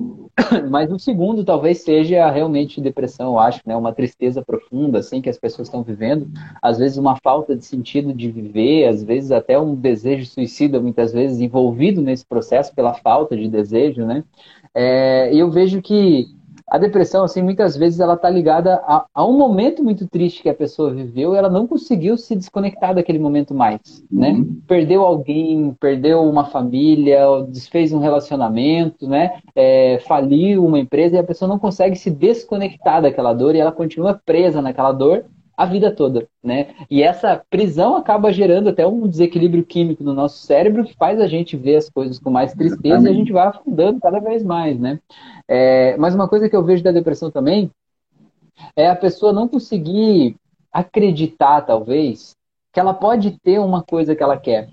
[0.68, 3.76] Mas o segundo talvez seja realmente depressão, eu acho, né?
[3.76, 6.28] Uma tristeza profunda, assim, que as pessoas estão vivendo.
[6.60, 11.12] Às vezes uma falta de sentido de viver, às vezes até um desejo suicida, muitas
[11.12, 14.24] vezes envolvido nesse processo pela falta de desejo, né?
[14.74, 16.26] É, eu vejo que
[16.70, 20.48] a depressão, assim, muitas vezes ela está ligada a, a, um momento muito triste que
[20.48, 24.30] a pessoa viveu e ela não conseguiu se desconectar daquele momento mais, né?
[24.30, 24.60] Uhum.
[24.68, 29.40] Perdeu alguém, perdeu uma família, desfez um relacionamento, né?
[29.56, 33.72] É, faliu uma empresa e a pessoa não consegue se desconectar daquela dor e ela
[33.72, 35.24] continua presa naquela dor
[35.60, 36.68] a vida toda, né?
[36.90, 41.26] E essa prisão acaba gerando até um desequilíbrio químico no nosso cérebro que faz a
[41.26, 44.80] gente ver as coisas com mais tristeza e a gente vai afundando cada vez mais,
[44.80, 44.98] né?
[45.46, 47.70] É, mas uma coisa que eu vejo da depressão também
[48.74, 50.34] é a pessoa não conseguir
[50.72, 52.34] acreditar, talvez,
[52.72, 54.66] que ela pode ter uma coisa que ela quer.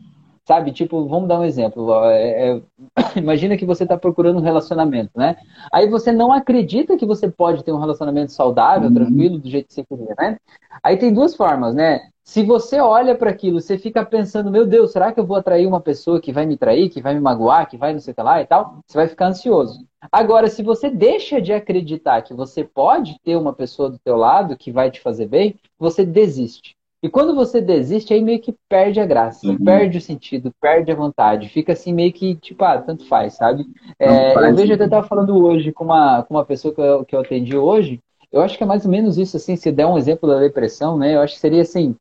[0.47, 1.93] Sabe, tipo, vamos dar um exemplo.
[2.05, 2.61] É, é,
[3.19, 5.35] imagina que você está procurando um relacionamento, né?
[5.73, 8.95] Aí você não acredita que você pode ter um relacionamento saudável, uhum.
[8.95, 10.37] tranquilo, do jeito que você queria, né?
[10.81, 11.99] Aí tem duas formas, né?
[12.23, 15.67] Se você olha para aquilo, você fica pensando, meu Deus, será que eu vou atrair
[15.67, 18.15] uma pessoa que vai me trair, que vai me magoar, que vai não sei o
[18.15, 18.79] que lá e tal?
[18.87, 19.85] Você vai ficar ansioso.
[20.09, 24.55] Agora, se você deixa de acreditar que você pode ter uma pessoa do teu lado
[24.55, 26.76] que vai te fazer bem, você desiste.
[27.07, 29.57] E quando você desiste, aí meio que perde a graça, uhum.
[29.63, 31.47] perde o sentido, perde a vontade.
[31.47, 33.65] Fica assim meio que, tipo, ah, tanto faz, sabe?
[33.97, 37.15] É, eu vejo, até estava falando hoje com uma, com uma pessoa que eu, que
[37.15, 39.97] eu atendi hoje, eu acho que é mais ou menos isso, assim, se der um
[39.97, 41.15] exemplo da depressão, né?
[41.15, 41.95] Eu acho que seria assim,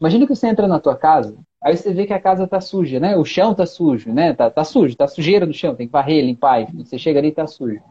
[0.00, 3.00] imagina que você entra na tua casa, aí você vê que a casa tá suja,
[3.00, 3.16] né?
[3.16, 4.32] O chão tá sujo, né?
[4.32, 6.84] Tá, tá sujo, tá sujeira no chão, tem que varrer, limpar, enfim.
[6.84, 7.82] Você chega ali e tá sujo.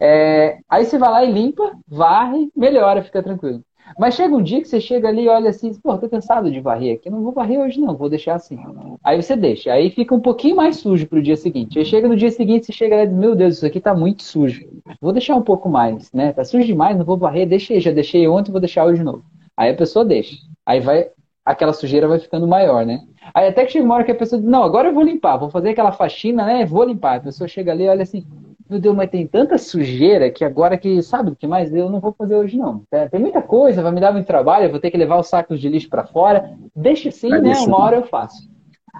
[0.00, 3.62] É, aí você vai lá e limpa, varre, melhora, fica tranquilo.
[3.98, 6.60] Mas chega um dia que você chega ali e olha assim, pô, tô cansado de
[6.60, 8.58] varrer aqui, não vou varrer hoje não, vou deixar assim.
[9.04, 11.78] Aí você deixa, aí fica um pouquinho mais sujo pro dia seguinte.
[11.78, 14.66] Aí chega no dia seguinte, você chega diz, meu Deus, isso aqui tá muito sujo.
[15.00, 16.32] Vou deixar um pouco mais, né?
[16.32, 19.24] Tá sujo demais, não vou varrer, deixei, já deixei ontem, vou deixar hoje de novo.
[19.56, 20.36] Aí a pessoa deixa.
[20.64, 21.08] Aí vai,
[21.44, 23.00] aquela sujeira vai ficando maior, né?
[23.34, 25.36] Aí até que chega uma hora que a pessoa diz, não, agora eu vou limpar,
[25.36, 26.64] vou fazer aquela faxina, né?
[26.64, 27.16] Vou limpar.
[27.16, 28.24] A pessoa chega ali e olha assim,
[28.68, 31.74] meu Deus, mas tem tanta sujeira que agora que, sabe o que mais?
[31.74, 32.82] Eu não vou fazer hoje, não.
[33.10, 35.60] Tem muita coisa, vai me dar muito trabalho, eu vou ter que levar os sacos
[35.60, 36.56] de lixo para fora.
[36.76, 37.54] Deixa assim, né?
[37.66, 38.48] Uma hora eu faço.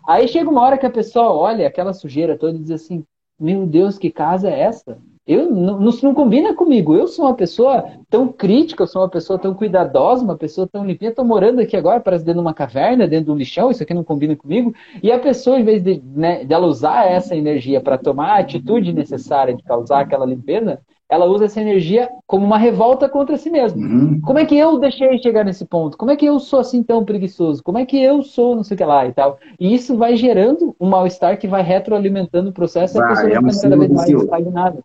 [0.06, 3.04] Aí chega uma hora que a pessoa olha aquela sujeira toda e diz assim:
[3.38, 4.98] Meu Deus, que casa é essa?
[5.28, 6.96] Eu não, não, combina comigo.
[6.96, 10.86] Eu sou uma pessoa tão crítica, eu sou uma pessoa tão cuidadosa, uma pessoa tão
[10.86, 11.10] limpinha.
[11.10, 13.70] Estou morando aqui agora, parece dentro de uma caverna, dentro de um lixão.
[13.70, 14.74] Isso aqui não combina comigo.
[15.02, 18.90] E a pessoa, em vez de né, dela usar essa energia para tomar a atitude
[18.90, 23.80] necessária de causar aquela limpeza, ela usa essa energia como uma revolta contra si mesma.
[23.80, 24.20] Uhum.
[24.22, 25.96] Como é que eu deixei chegar nesse ponto?
[25.96, 27.62] Como é que eu sou assim tão preguiçoso?
[27.62, 29.38] Como é que eu sou não sei o que lá e tal?
[29.58, 33.32] E isso vai gerando um mal-estar que vai retroalimentando o processo e a pessoa vai
[33.32, 34.84] é ficando cada vez mais estagnada.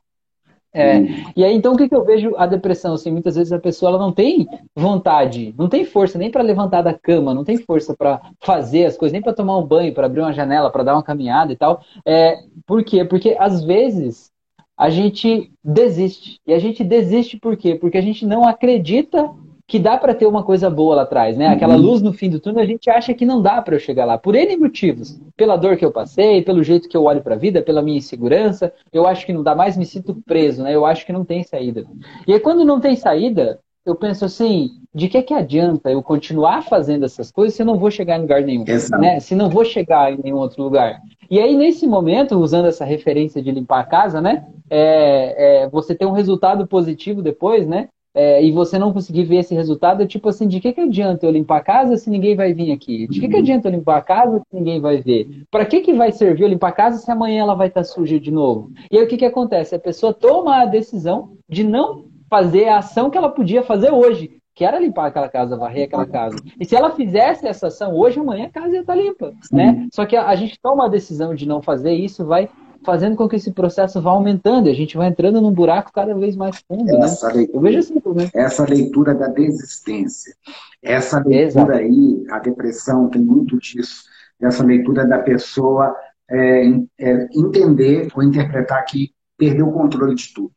[0.74, 0.98] É,
[1.36, 3.12] e aí então o que, que eu vejo a depressão assim?
[3.12, 6.94] Muitas vezes a pessoa ela não tem vontade não tem força nem para levantar da
[6.94, 10.22] cama não tem força para fazer as coisas nem para tomar um banho para abrir
[10.22, 11.82] uma janela para dar uma caminhada e tal.
[12.06, 13.06] É, por quê?
[13.06, 14.34] Porque às vezes
[14.78, 16.40] a gente desiste.
[16.46, 17.76] E a gente desiste por quê?
[17.76, 19.32] Porque a gente não acredita
[19.74, 21.48] que dá para ter uma coisa boa lá atrás, né?
[21.48, 21.82] Aquela uhum.
[21.82, 24.20] luz no fim do túnel, a gente acha que não dá para eu chegar lá,
[24.20, 25.20] por N motivos.
[25.36, 27.98] Pela dor que eu passei, pelo jeito que eu olho para a vida, pela minha
[27.98, 30.76] insegurança, eu acho que não dá mais, me sinto preso, né?
[30.76, 31.88] Eu acho que não tem saída.
[32.28, 36.62] E aí, quando não tem saída, eu penso assim, de que que adianta eu continuar
[36.62, 39.02] fazendo essas coisas se eu não vou chegar em lugar nenhum, Exato.
[39.02, 39.20] né?
[39.20, 41.02] Se não vou chegar em nenhum outro lugar.
[41.32, 44.46] E aí, nesse momento, usando essa referência de limpar a casa, né?
[44.70, 47.90] É, é, você tem um resultado positivo depois, né?
[48.16, 51.26] É, e você não conseguir ver esse resultado, é tipo assim, de que, que adianta
[51.26, 53.08] eu limpar a casa se ninguém vai vir aqui?
[53.08, 55.44] De que, que adianta eu limpar a casa se ninguém vai ver?
[55.50, 58.20] Para que, que vai servir eu limpar a casa se amanhã ela vai estar suja
[58.20, 58.72] de novo?
[58.92, 59.74] E aí o que, que acontece?
[59.74, 64.38] A pessoa toma a decisão de não fazer a ação que ela podia fazer hoje,
[64.56, 66.38] que era limpar aquela casa, varrer aquela casa.
[66.60, 69.88] E se ela fizesse essa ação hoje, amanhã a casa ia estar limpa, né?
[69.92, 72.48] Só que a, a gente toma a decisão de não fazer isso, vai
[72.84, 76.36] fazendo com que esse processo vá aumentando, a gente vai entrando num buraco cada vez
[76.36, 76.86] mais fundo.
[76.86, 77.06] Né?
[77.06, 77.34] Essa né?
[77.34, 78.30] leitura, Eu vejo assim também.
[78.34, 80.36] Essa leitura da desistência,
[80.82, 81.72] essa leitura Exato.
[81.72, 84.04] aí, a depressão tem muito disso,
[84.42, 85.96] essa leitura da pessoa
[86.30, 86.68] é,
[87.00, 90.54] é, entender ou interpretar que perdeu o controle de tudo.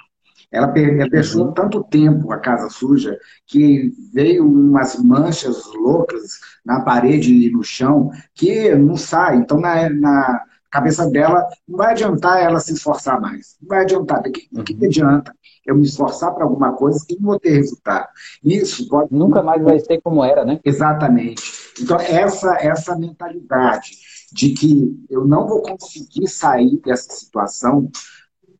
[0.50, 1.52] Ela, ela deixou uhum.
[1.52, 8.10] tanto tempo a casa suja que veio umas manchas loucas na parede e no chão
[8.34, 9.36] que não sai.
[9.36, 10.44] Então, na, na
[10.76, 13.56] cabeça dela, não vai adiantar ela se esforçar mais.
[13.60, 14.20] Não vai adiantar.
[14.20, 15.34] O que, que, que adianta
[15.66, 18.08] eu me esforçar para alguma coisa que não vou ter resultado?
[18.44, 19.12] Isso pode...
[19.12, 20.60] Nunca mais vai ser como era, né?
[20.64, 21.42] Exatamente.
[21.80, 23.90] Então, essa, essa mentalidade
[24.32, 27.90] de que eu não vou conseguir sair dessa situação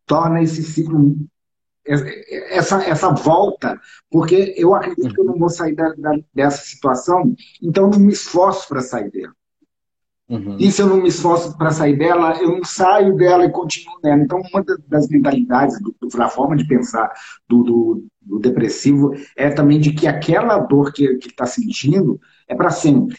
[0.07, 1.17] torna esse ciclo
[1.87, 7.33] essa, essa volta, porque eu acredito que eu não vou sair da, da, dessa situação,
[7.63, 9.33] então não me esforço para sair dela.
[10.29, 10.57] Uhum.
[10.59, 13.99] E se eu não me esforço para sair dela, eu não saio dela e continuo
[14.03, 14.23] nela.
[14.23, 17.13] Então, uma das mentalidades, do, da forma de pensar
[17.49, 22.57] do, do, do, depressivo, é também de que aquela dor que ele está sentindo é
[22.57, 23.19] para sempre.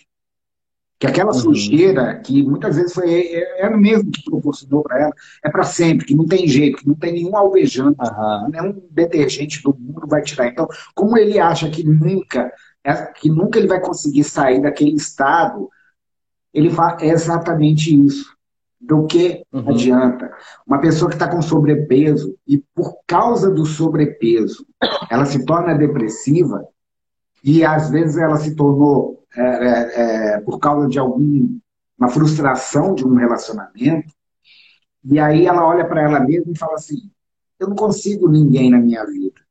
[1.00, 1.40] Que aquela uhum.
[1.40, 5.14] sujeira, que muitas vezes foi é, é o mesmo que proporcionou para ela,
[5.46, 8.50] é para sempre, que não tem jeito, que não tem nenhum alvejante, uhum.
[8.50, 10.48] nenhum detergente do mundo vai tirar.
[10.48, 12.52] Então, como ele acha que nunca,
[12.84, 15.70] é, que nunca ele vai conseguir sair daquele estado
[16.58, 18.36] ele faz exatamente isso.
[18.80, 19.70] Do que uhum.
[19.70, 20.32] adianta?
[20.66, 24.66] Uma pessoa que está com sobrepeso e por causa do sobrepeso
[25.10, 26.66] ela se torna depressiva
[27.44, 30.02] e às vezes ela se tornou é, é,
[30.36, 34.12] é, por causa de alguma frustração de um relacionamento
[35.04, 37.10] e aí ela olha para ela mesma e fala assim:
[37.60, 39.42] eu não consigo ninguém na minha vida.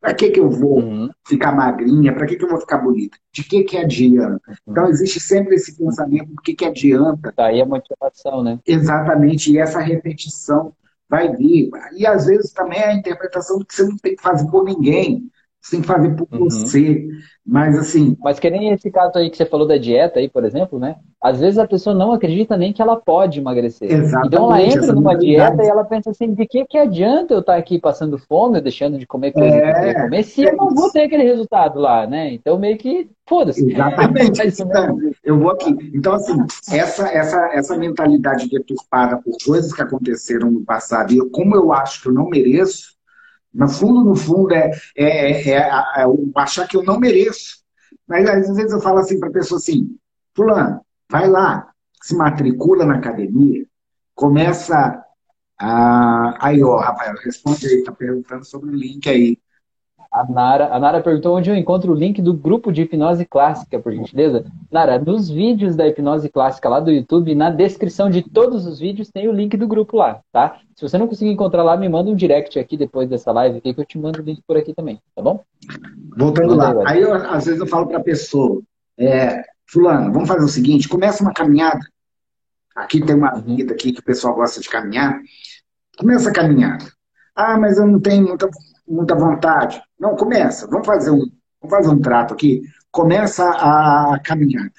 [0.00, 1.10] Para que, que eu vou uhum.
[1.26, 2.14] ficar magrinha?
[2.14, 3.16] Para que, que eu vou ficar bonita?
[3.32, 4.40] De que, que adianta?
[4.48, 4.54] Uhum.
[4.68, 7.32] Então, existe sempre esse pensamento: do que, que adianta?
[7.36, 8.58] Daí a motivação, né?
[8.66, 9.52] Exatamente.
[9.52, 10.72] E essa repetição
[11.08, 11.70] vai vir.
[11.96, 14.64] E às vezes também é a interpretação de que você não tem que fazer por
[14.64, 15.30] ninguém.
[15.66, 16.44] Você tem que fazer por uhum.
[16.44, 17.08] você.
[17.44, 18.16] Mas assim.
[18.20, 20.96] Mas que nem esse caso aí que você falou da dieta aí, por exemplo, né?
[21.20, 23.90] Às vezes a pessoa não acredita nem que ela pode emagrecer.
[23.90, 27.40] Exatamente, então ela entra numa dieta e ela pensa assim, de que, que adianta eu
[27.40, 30.52] estar aqui passando fome, deixando de comer coisa é, que eu queria comer, se é
[30.52, 32.32] eu não vou ter aquele resultado lá, né?
[32.32, 33.68] Então meio que foda-se.
[33.68, 34.40] Exatamente.
[34.62, 35.76] então, eu vou aqui.
[35.92, 36.36] Então, assim,
[36.70, 42.02] essa, essa, essa mentalidade deturpada por coisas que aconteceram no passado, e como eu acho
[42.02, 42.95] que eu não mereço,
[43.56, 46.04] no fundo, no fundo, é, é, é, é, é
[46.36, 47.64] achar que eu não mereço.
[48.06, 49.96] Mas às vezes eu falo assim para a pessoa assim,
[50.34, 50.80] fulano,
[51.10, 53.66] vai lá, se matricula na academia,
[54.14, 55.02] começa
[55.58, 56.46] a...
[56.46, 59.38] Aí, ó, Rafael, responde aí, tá perguntando sobre o link aí.
[60.16, 63.78] A Nara, a Nara perguntou onde eu encontro o link do grupo de hipnose clássica,
[63.78, 64.46] por gentileza.
[64.72, 69.10] Nara, nos vídeos da hipnose clássica lá do YouTube, na descrição de todos os vídeos
[69.10, 70.58] tem o link do grupo lá, tá?
[70.74, 73.74] Se você não conseguir encontrar lá, me manda um direct aqui depois dessa live aqui,
[73.74, 75.44] que eu te mando o link por aqui também, tá bom?
[76.16, 78.62] Voltando lá, aí eu, às vezes eu falo para a pessoa,
[78.98, 81.80] é, fulano, vamos fazer o seguinte, começa uma caminhada.
[82.74, 83.42] Aqui tem uma uhum.
[83.42, 85.20] vida aqui que o pessoal gosta de caminhar.
[85.98, 86.86] Começa a caminhada.
[87.34, 88.48] Ah, mas eu não tenho muita
[88.88, 89.82] muita vontade.
[89.98, 90.66] Não, começa.
[90.66, 91.26] Vamos fazer um,
[91.60, 92.62] vamos fazer um trato aqui.
[92.90, 94.72] Começa a caminhada.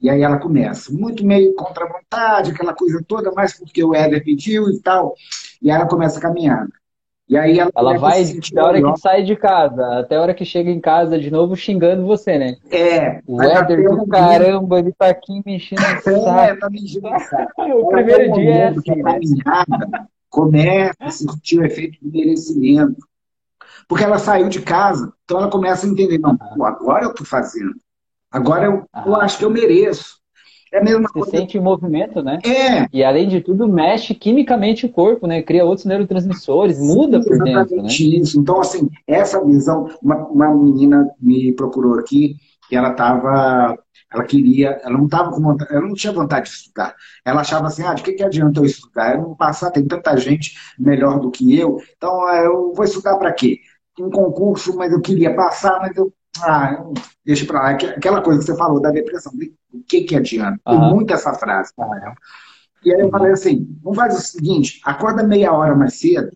[0.00, 0.92] E aí ela começa.
[0.92, 5.14] Muito meio contra a vontade, aquela coisa toda, mais porque o Éder pediu e tal.
[5.60, 6.70] E aí ela começa a caminhada.
[7.28, 10.34] E aí ela, ela vai até a hora que sai de casa, até a hora
[10.34, 12.56] que chega em casa de novo xingando você, né?
[12.72, 13.20] É.
[13.24, 16.40] O Éder do caramba, ele tá aqui mexendo no é, saco.
[16.40, 17.52] É, tá mexendo no saco.
[17.62, 20.06] o primeiro dia é assim, né?
[20.28, 22.96] começa a sentir o efeito do merecimento.
[23.90, 27.74] Porque ela saiu de casa, então ela começa a entender, não, agora eu estou fazendo.
[28.30, 30.20] Agora eu, eu, acho que eu mereço.
[30.72, 31.30] É a mesma Você coisa.
[31.32, 32.38] sente em movimento, né?
[32.44, 32.86] É.
[32.92, 35.42] E além de tudo, mexe quimicamente o corpo, né?
[35.42, 37.82] Cria outros neurotransmissores, Sim, muda por dentro.
[37.82, 37.88] Né?
[37.88, 38.38] Isso.
[38.38, 42.36] Então, assim, essa visão, uma, uma menina me procurou aqui,
[42.68, 43.76] que ela estava
[44.12, 46.94] ela queria, ela não tava com vontade, ela não tinha vontade de estudar.
[47.24, 49.14] Ela achava assim, ah, de que, que adianta eu estudar?
[49.14, 53.16] Eu não passar, tem tanta gente melhor do que eu, então ah, eu vou estudar
[53.18, 53.60] para quê?
[54.00, 56.84] Um concurso, mas eu queria passar, mas eu ah,
[57.24, 57.70] deixa para lá.
[57.70, 59.32] Aquela coisa que você falou da depressão.
[59.72, 60.60] O que, que adianta?
[60.64, 60.94] Tem uhum.
[60.94, 61.72] muito essa frase.
[61.76, 62.14] Né?
[62.84, 66.30] E aí eu falei assim: vamos fazer o seguinte, acorda meia hora mais cedo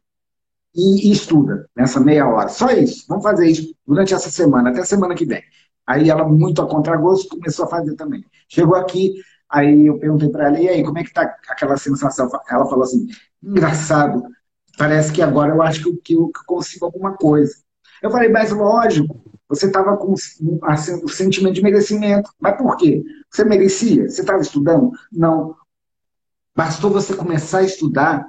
[0.75, 2.49] e, e, estuda nessa meia hora.
[2.49, 3.05] Só isso.
[3.09, 5.43] Vamos fazer isso durante essa semana, até semana que vem.
[5.87, 8.25] Aí ela, muito a contragosto, começou a fazer também.
[8.49, 9.15] Chegou aqui,
[9.51, 12.29] aí eu perguntei para ela, e aí, como é que tá aquela sensação?
[12.49, 13.07] Ela falou assim,
[13.43, 14.23] engraçado,
[14.77, 17.55] parece que agora eu acho que eu, que eu consigo alguma coisa.
[18.03, 20.15] Eu falei, mas lógico, você estava com
[20.63, 22.31] assim, o sentimento de merecimento.
[22.39, 23.03] Mas por quê?
[23.31, 24.09] Você merecia?
[24.09, 24.91] Você estava estudando?
[25.13, 25.55] Não.
[26.57, 28.27] Bastou você começar a estudar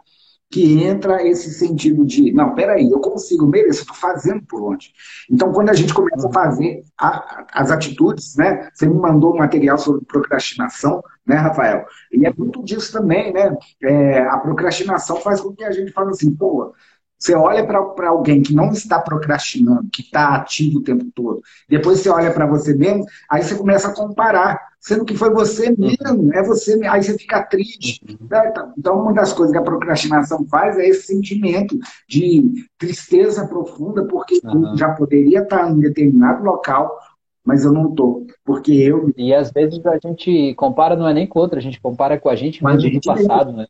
[0.55, 4.93] que entra esse sentido de, não, peraí, eu consigo, mereço, estou fazendo por onde.
[5.29, 8.69] Então, quando a gente começa a fazer a, as atitudes, né?
[8.73, 11.85] Você me mandou um material sobre procrastinação, né, Rafael?
[12.09, 13.53] E é muito disso também, né?
[13.83, 16.73] É, a procrastinação faz com que a gente fale assim, pô,
[17.19, 21.99] você olha para alguém que não está procrastinando, que está ativo o tempo todo, depois
[21.99, 25.75] você olha para você mesmo, aí você começa a comparar, sendo que foi você uhum.
[25.79, 27.99] mesmo, é você aí você fica triste.
[28.07, 28.27] Uhum.
[28.29, 28.49] Né?
[28.49, 31.75] Então, então, uma das coisas que a procrastinação faz é esse sentimento
[32.07, 34.69] de tristeza profunda, porque uhum.
[34.69, 36.99] eu já poderia estar em determinado local,
[37.43, 39.11] mas eu não estou, porque eu...
[39.17, 42.29] E às vezes a gente compara não é nem com outro, a gente compara com
[42.29, 43.65] a gente mesmo do passado, né?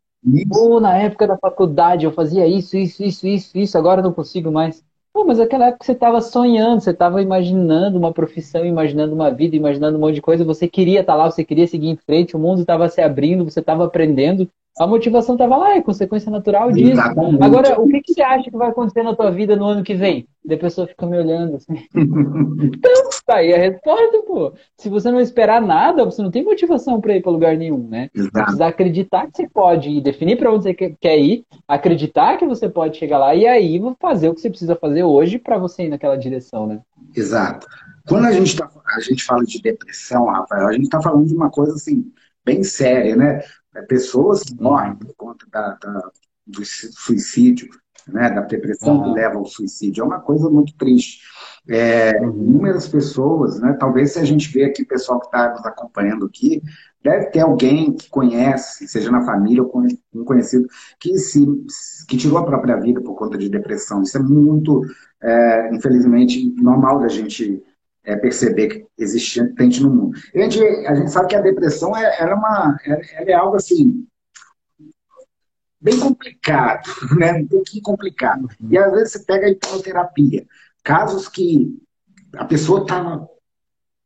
[0.49, 4.51] Pô, na época da faculdade eu fazia isso, isso, isso, isso, isso, agora não consigo
[4.51, 4.83] mais.
[5.15, 9.55] Pô, mas naquela época você estava sonhando, você estava imaginando uma profissão, imaginando uma vida,
[9.55, 12.35] imaginando um monte de coisa, você queria estar tá lá, você queria seguir em frente,
[12.35, 14.45] o mundo estava se abrindo, você estava aprendendo,
[14.77, 16.91] a motivação estava lá, é consequência natural disso.
[16.91, 17.41] Exatamente.
[17.41, 19.93] Agora, o que, que, você acha que vai acontecer na tua vida no ano que
[19.93, 20.27] vem?
[20.47, 21.73] a pessoa fica me olhando assim.
[21.95, 24.53] então, tá aí a resposta, pô.
[24.77, 28.09] Se você não esperar nada, você não tem motivação para ir para lugar nenhum, né?
[28.13, 28.31] Exato.
[28.31, 32.45] Você precisa acreditar que você pode ir, definir para onde você quer ir, acreditar que
[32.45, 35.85] você pode chegar lá e aí fazer o que você precisa fazer hoje para você
[35.85, 36.79] ir naquela direção, né?
[37.15, 37.65] Exato.
[38.07, 41.33] Quando a gente, tá, a gente fala de depressão, Rafael, a gente está falando de
[41.33, 42.11] uma coisa assim,
[42.45, 43.41] bem séria, né?
[43.75, 46.11] É, pessoas morrem por conta da, da,
[46.47, 47.69] do suicídio,
[48.07, 50.01] né, da depressão que leva ao suicídio.
[50.01, 51.21] É uma coisa muito triste.
[51.67, 52.43] É, uhum.
[52.43, 56.25] inúmeras pessoas, né, talvez se a gente vê aqui o pessoal que está nos acompanhando
[56.25, 56.61] aqui,
[57.03, 59.71] deve ter alguém que conhece, seja na família ou
[60.13, 60.67] um conhecido,
[60.99, 61.45] que, se,
[62.07, 64.01] que tirou a própria vida por conta de depressão.
[64.01, 64.81] Isso é muito,
[65.21, 67.63] é, infelizmente, normal da gente
[68.05, 70.17] é, perceber que existe gente no mundo.
[70.33, 74.07] A gente, a gente sabe que a depressão é, é, uma, é, é algo assim
[75.81, 77.33] bem complicado, né?
[77.33, 78.47] um pouquinho complicado.
[78.69, 80.45] E às vezes você pega a hipnoterapia,
[80.83, 81.77] casos que
[82.37, 83.25] a pessoa está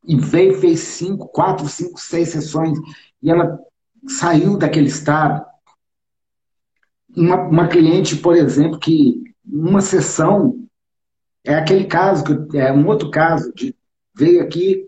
[0.04, 2.78] e veio, fez cinco, quatro, cinco, seis sessões
[3.22, 3.60] e ela
[4.08, 5.46] saiu daquele estado.
[7.16, 10.68] Uma, uma cliente, por exemplo, que uma sessão
[11.44, 13.76] é aquele caso que é um outro caso de
[14.20, 14.88] veio aqui,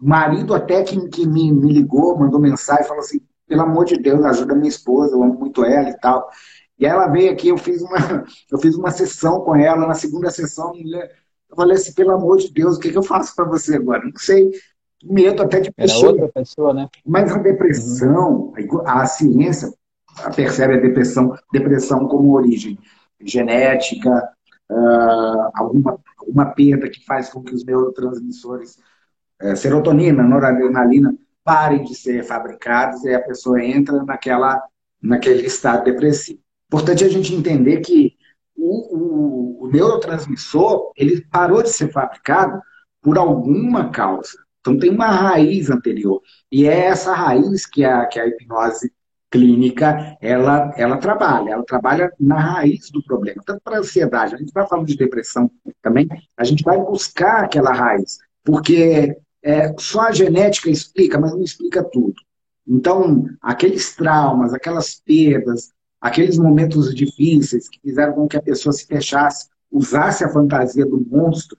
[0.00, 4.24] marido até que, que me, me ligou, mandou mensagem, falou assim, pelo amor de Deus,
[4.24, 6.28] ajuda minha esposa, eu amo muito ela e tal.
[6.78, 7.96] E ela veio aqui, eu fiz uma,
[8.50, 12.52] eu fiz uma sessão com ela, na segunda sessão, eu falei assim, pelo amor de
[12.52, 14.02] Deus, o que, que eu faço para você agora?
[14.02, 14.50] Não sei,
[15.04, 16.12] medo até de pessoa.
[16.12, 16.88] Era outra pessoa, né?
[17.06, 18.82] Mas a depressão, uhum.
[18.86, 19.72] a ciência
[20.34, 22.78] percebe a depressão, depressão como origem
[23.20, 24.28] genética,
[24.70, 28.78] uh, alguma, alguma perda que faz com que os neurotransmissores,
[29.42, 34.62] uh, serotonina, noradrenalina, parem de ser fabricados e a pessoa entra naquela,
[35.02, 36.40] naquele estado depressivo.
[36.66, 38.16] Importante a gente entender que
[38.56, 42.60] o, o, o neurotransmissor ele parou de ser fabricado
[43.02, 44.38] por alguma causa.
[44.60, 46.22] Então tem uma raiz anterior.
[46.50, 48.90] E é essa raiz que a, que a hipnose
[49.34, 53.42] clínica ela, ela trabalha, ela trabalha na raiz do problema.
[53.44, 55.50] Tanto para a ansiedade, a gente vai falando de depressão
[55.82, 61.42] também, a gente vai buscar aquela raiz, porque é, só a genética explica, mas não
[61.42, 62.14] explica tudo.
[62.66, 65.70] Então, aqueles traumas, aquelas perdas,
[66.00, 71.04] aqueles momentos difíceis que fizeram com que a pessoa se fechasse, usasse a fantasia do
[71.10, 71.58] monstro,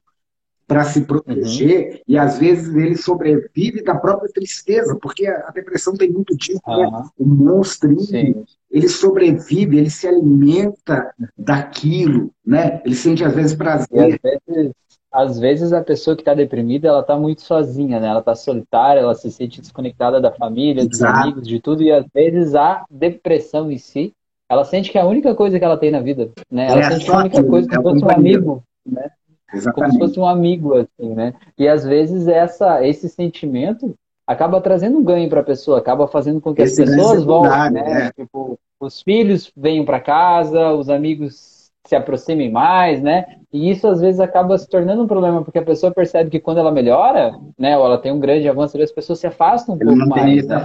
[0.67, 1.99] para se proteger uhum.
[2.07, 6.91] e às vezes ele sobrevive da própria tristeza, porque a, depressão tem muito disso, uhum.
[6.91, 7.03] né?
[7.17, 8.45] O monstrinho, Sim.
[8.71, 12.81] ele sobrevive, ele se alimenta daquilo, né?
[12.83, 14.19] Ele sente às vezes prazer.
[14.23, 14.71] Às vezes,
[15.11, 18.07] às vezes, a pessoa que está deprimida, ela está muito sozinha, né?
[18.07, 20.89] Ela está solitária, ela se sente desconectada da família, Exato.
[20.89, 24.13] dos amigos, de tudo, e às vezes a depressão em si,
[24.49, 26.67] ela sente que é a única coisa que ela tem na vida, né?
[26.67, 29.09] Ela é sente que é a única coisa que é fosse um amigo, né?
[29.55, 29.73] Exatamente.
[29.73, 31.33] Como se fosse um amigo, assim, né?
[31.57, 33.95] E às vezes essa, esse sentimento
[34.27, 37.71] acaba trazendo um ganho para a pessoa, acaba fazendo com que esse as pessoas voltem,
[37.71, 38.07] né?
[38.07, 38.11] É.
[38.11, 43.25] Tipo, os filhos venham para casa, os amigos se aproximem mais, né?
[43.53, 46.57] E isso às vezes acaba se tornando um problema, porque a pessoa percebe que quando
[46.57, 49.95] ela melhora, né, ou ela tem um grande avanço, as pessoas se afastam um pouco
[50.09, 50.47] mais.
[50.47, 50.55] Né?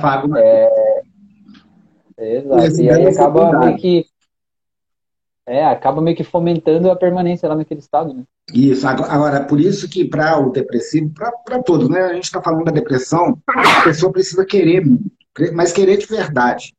[0.40, 1.02] É...
[2.18, 2.80] Exato.
[2.80, 4.06] E aí acaba meio que
[5.46, 8.24] é, acaba meio que fomentando a permanência lá naquele estado, né?
[8.52, 11.12] Isso, agora, por isso que para o depressivo,
[11.44, 12.02] para todos, né?
[12.02, 14.84] A gente está falando da depressão, a pessoa precisa querer
[15.54, 16.74] mas querer de verdade.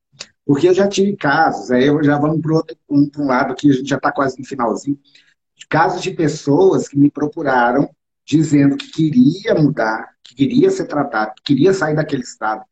[0.45, 3.70] Porque eu já tive casos, aí eu já vamos para outro um, um lado que
[3.70, 4.99] a gente já está quase no finalzinho,
[5.70, 7.89] casos de pessoas que me procuraram
[8.26, 12.64] dizendo que queria mudar, que queria ser tratado, que queria sair daquele estado.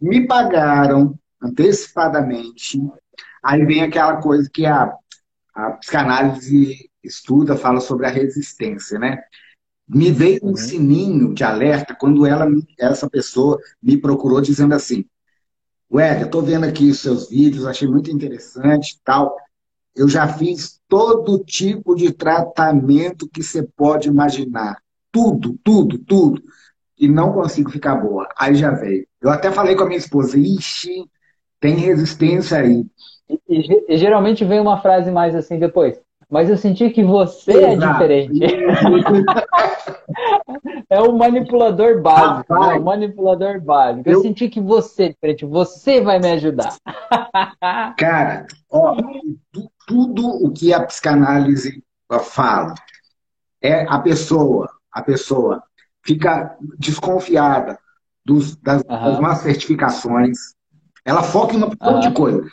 [0.00, 2.80] Me pagaram antecipadamente.
[3.42, 4.92] Aí vem aquela coisa que a
[5.58, 9.20] a psicanálise estuda, fala sobre a resistência, né?
[9.88, 10.56] Me veio um uhum.
[10.56, 12.46] sininho de alerta quando ela,
[12.78, 15.04] essa pessoa me procurou dizendo assim,
[15.90, 19.34] Ué, eu estou vendo aqui os seus vídeos, achei muito interessante tal.
[19.96, 24.76] Eu já fiz todo tipo de tratamento que você pode imaginar.
[25.10, 26.40] Tudo, tudo, tudo.
[26.96, 28.28] E não consigo ficar boa.
[28.38, 29.06] Aí já veio.
[29.20, 31.04] Eu até falei com a minha esposa, ixi,
[31.58, 32.86] tem resistência aí.
[33.28, 36.00] E, e, e, geralmente vem uma frase mais assim depois.
[36.30, 38.02] Mas eu senti que você é Exato.
[38.04, 38.56] é diferente.
[40.90, 42.52] é o manipulador básico.
[42.52, 42.74] Né?
[42.74, 44.08] O manipulador básico.
[44.08, 45.46] Eu, eu, senti que você é diferente.
[45.46, 46.76] Você vai me ajudar.
[47.96, 48.96] Cara, ó,
[49.86, 51.82] tudo o que a psicanálise
[52.20, 52.74] fala
[53.62, 55.62] é a pessoa, a pessoa
[56.04, 57.78] fica desconfiada
[58.24, 59.04] dos, das, uhum.
[59.04, 60.38] das más certificações.
[61.04, 62.00] Ela foca em uma uhum.
[62.00, 62.44] de coisa.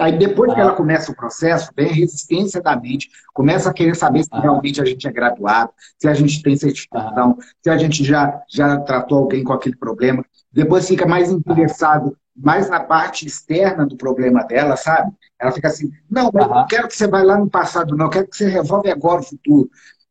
[0.00, 3.94] Aí depois que ela começa o processo, vem a resistência da mente, começa a querer
[3.94, 8.02] saber se realmente a gente é graduado, se a gente tem certificação, se a gente
[8.02, 10.24] já, já tratou alguém com aquele problema.
[10.52, 15.12] Depois fica mais interessado mais na parte externa do problema dela, sabe?
[15.38, 18.26] Ela fica assim, não, mas não quero que você vá lá no passado, não, quero
[18.26, 19.68] que você resolve agora o futuro.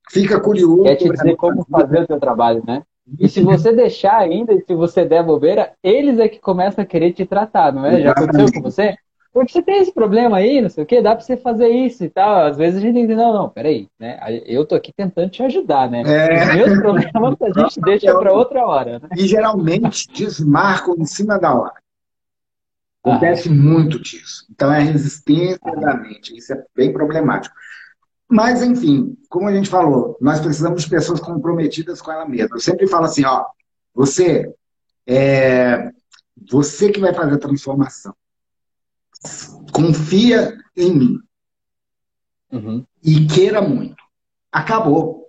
[0.09, 0.83] Fica curioso.
[0.83, 2.83] Quer te dizer como fazer o seu trabalho, né?
[3.19, 7.13] E se você deixar ainda, se você der bobeira, eles é que começam a querer
[7.13, 8.01] te tratar, não é?
[8.01, 8.95] Já aconteceu com você?
[9.33, 12.03] Porque você tem esse problema aí, não sei o quê, dá pra você fazer isso
[12.03, 12.47] e tal.
[12.47, 14.19] Às vezes a gente diz, não, não, peraí, né?
[14.45, 16.03] Eu tô aqui tentando te ajudar, né?
[16.05, 16.43] É...
[16.43, 19.07] Os meus problemas a gente deixa para outra hora, né?
[19.15, 21.75] E geralmente desmarcam em cima da hora.
[23.03, 23.53] Acontece ah.
[23.53, 24.45] muito disso.
[24.51, 26.35] Então é a resistência da mente.
[26.35, 27.55] Isso é bem problemático.
[28.27, 32.57] Mas, enfim, como a gente falou, nós precisamos de pessoas comprometidas com ela mesma.
[32.57, 33.45] Eu sempre falo assim, ó,
[33.93, 34.53] você
[35.07, 35.89] é
[36.49, 38.13] você que vai fazer a transformação
[39.71, 41.19] confia em mim.
[42.51, 42.85] Uhum.
[43.03, 44.03] E queira muito.
[44.51, 45.27] Acabou.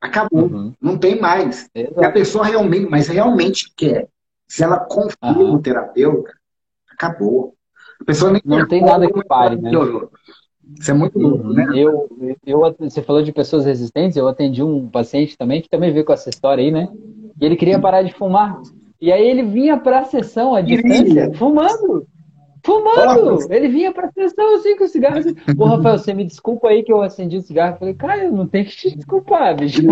[0.00, 0.44] Acabou.
[0.44, 0.74] Uhum.
[0.80, 1.68] Não tem mais.
[1.74, 2.00] Exato.
[2.00, 4.08] Se a pessoa realmente, mas realmente quer.
[4.46, 5.54] Se ela confia uhum.
[5.54, 6.32] no terapeuta,
[6.90, 7.54] acabou.
[8.00, 9.70] A pessoa nem não tem nada que pare, né?
[10.78, 11.52] Isso é muito louco, uhum.
[11.54, 11.66] né?
[11.74, 12.08] Eu,
[12.46, 16.12] eu, você falou de pessoas resistentes, eu atendi um paciente também que também veio com
[16.12, 16.88] essa história aí, né?
[17.40, 18.60] E ele queria parar de fumar.
[19.00, 22.06] E aí ele vinha para a sessão à distância fumando.
[22.64, 23.52] Fumando!
[23.52, 25.18] Ele vinha pra sessão assim com o cigarro.
[25.18, 25.34] Assim.
[25.56, 27.74] Pô, Rafael, você me desculpa aí que eu acendi o cigarro.
[27.74, 29.82] Eu falei, cara, eu não tenho que te desculpar, bicho.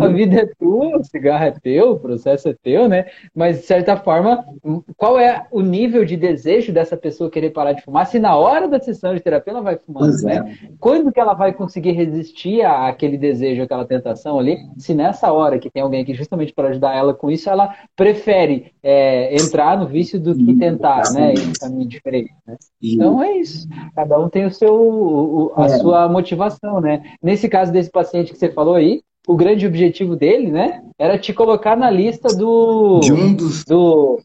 [0.00, 3.06] A vida é tua, o cigarro é teu, o processo é teu, né?
[3.34, 4.44] Mas, de certa forma,
[4.96, 8.06] qual é o nível de desejo dessa pessoa querer parar de fumar?
[8.06, 10.58] Se na hora da sessão de terapia ela vai fumando, né?
[10.64, 10.68] É.
[10.80, 14.58] Quando que ela vai conseguir resistir àquele desejo, àquela tentação ali?
[14.78, 18.72] Se nessa hora que tem alguém aqui justamente para ajudar ela com isso, ela prefere
[18.82, 21.32] é, entrar no vício do que tentar, né?
[21.32, 22.15] Esse caminho diferente.
[22.46, 22.56] Né?
[22.82, 23.68] Então é isso.
[23.94, 25.68] Cada um tem o seu, o, a é.
[25.78, 27.02] sua motivação, né?
[27.22, 31.32] Nesse caso desse paciente que você falou aí, o grande objetivo dele, né, era te
[31.32, 34.20] colocar na lista do de um dos do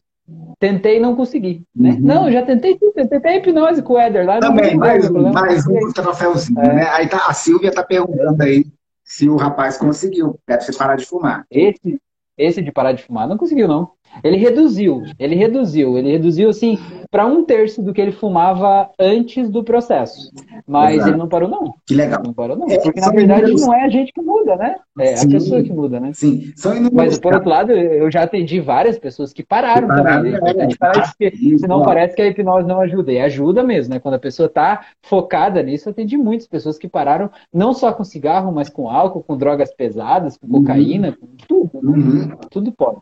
[0.58, 1.90] tentei e não consegui, né?
[1.90, 2.00] Uhum.
[2.00, 4.38] Não, já tentei tentei até hipnose com o Éder lá.
[4.38, 6.74] Também, mais, um, mais um troféuzinho, é.
[6.74, 6.88] né?
[6.92, 8.64] Aí tá, a Silvia tá perguntando aí
[9.04, 11.44] se o rapaz conseguiu, deve ser parar de fumar.
[11.50, 11.98] Esse,
[12.36, 13.90] esse de parar de fumar, não conseguiu, não.
[14.22, 16.78] Ele reduziu, ele reduziu, ele reduziu assim
[17.10, 20.30] para um terço do que ele fumava antes do processo.
[20.66, 21.10] Mas Exato.
[21.10, 21.74] ele não parou, não.
[21.86, 22.22] Que legal.
[22.24, 22.68] Não parou, não.
[22.68, 23.62] É, Porque na verdade inúmeros...
[23.62, 24.76] não é a gente que muda, né?
[24.98, 25.26] É Sim.
[25.26, 26.10] a pessoa que muda, né?
[26.14, 26.52] Sim.
[26.56, 30.34] São Mas por outro lado, eu já atendi várias pessoas que pararam, que pararam também.
[30.34, 33.12] É importante parar porque senão parece que a hipnose não ajuda.
[33.12, 34.00] E ajuda mesmo, né?
[34.00, 38.04] Quando a pessoa está focada nisso, eu atendi muitas pessoas que pararam, não só com
[38.04, 40.62] cigarro, mas com álcool, com drogas pesadas, com uhum.
[40.62, 41.70] cocaína, com tudo.
[41.82, 41.96] Né?
[41.96, 42.21] Uhum.
[42.50, 43.00] Tudo pode.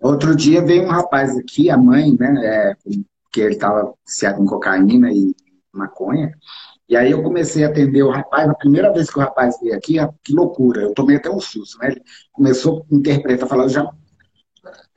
[0.00, 2.76] Outro dia veio um rapaz aqui, a mãe, né, é,
[3.32, 5.34] que ele estava viciado em cocaína e
[5.72, 6.32] maconha,
[6.88, 9.74] e aí eu comecei a atender o rapaz, a primeira vez que o rapaz veio
[9.74, 11.92] aqui, que loucura, eu tomei até um susto, né?
[11.92, 12.02] Ele
[12.32, 13.90] começou a interpretar, falar, eu já,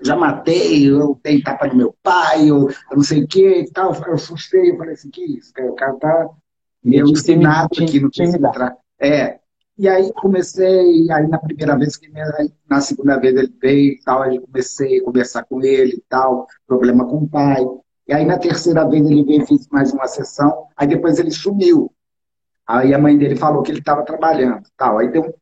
[0.02, 3.72] já matei, eu dei tapa no meu pai, eu, eu não sei o que e
[3.72, 5.72] tal, eu assustei, eu falei assim, que isso, cara?
[5.72, 6.30] o cara tá
[6.84, 8.76] meio ensinado aqui no que entrar.
[9.00, 9.40] É,
[9.78, 12.10] e aí comecei, aí na primeira vez, que
[12.70, 16.48] na segunda vez ele veio e tal, aí comecei a conversar com ele e tal,
[16.66, 17.62] problema com o pai.
[18.08, 21.32] E aí na terceira vez ele veio e fiz mais uma sessão, aí depois ele
[21.32, 21.92] sumiu.
[22.66, 24.98] Aí a mãe dele falou que ele estava trabalhando tal.
[24.98, 25.36] Aí deu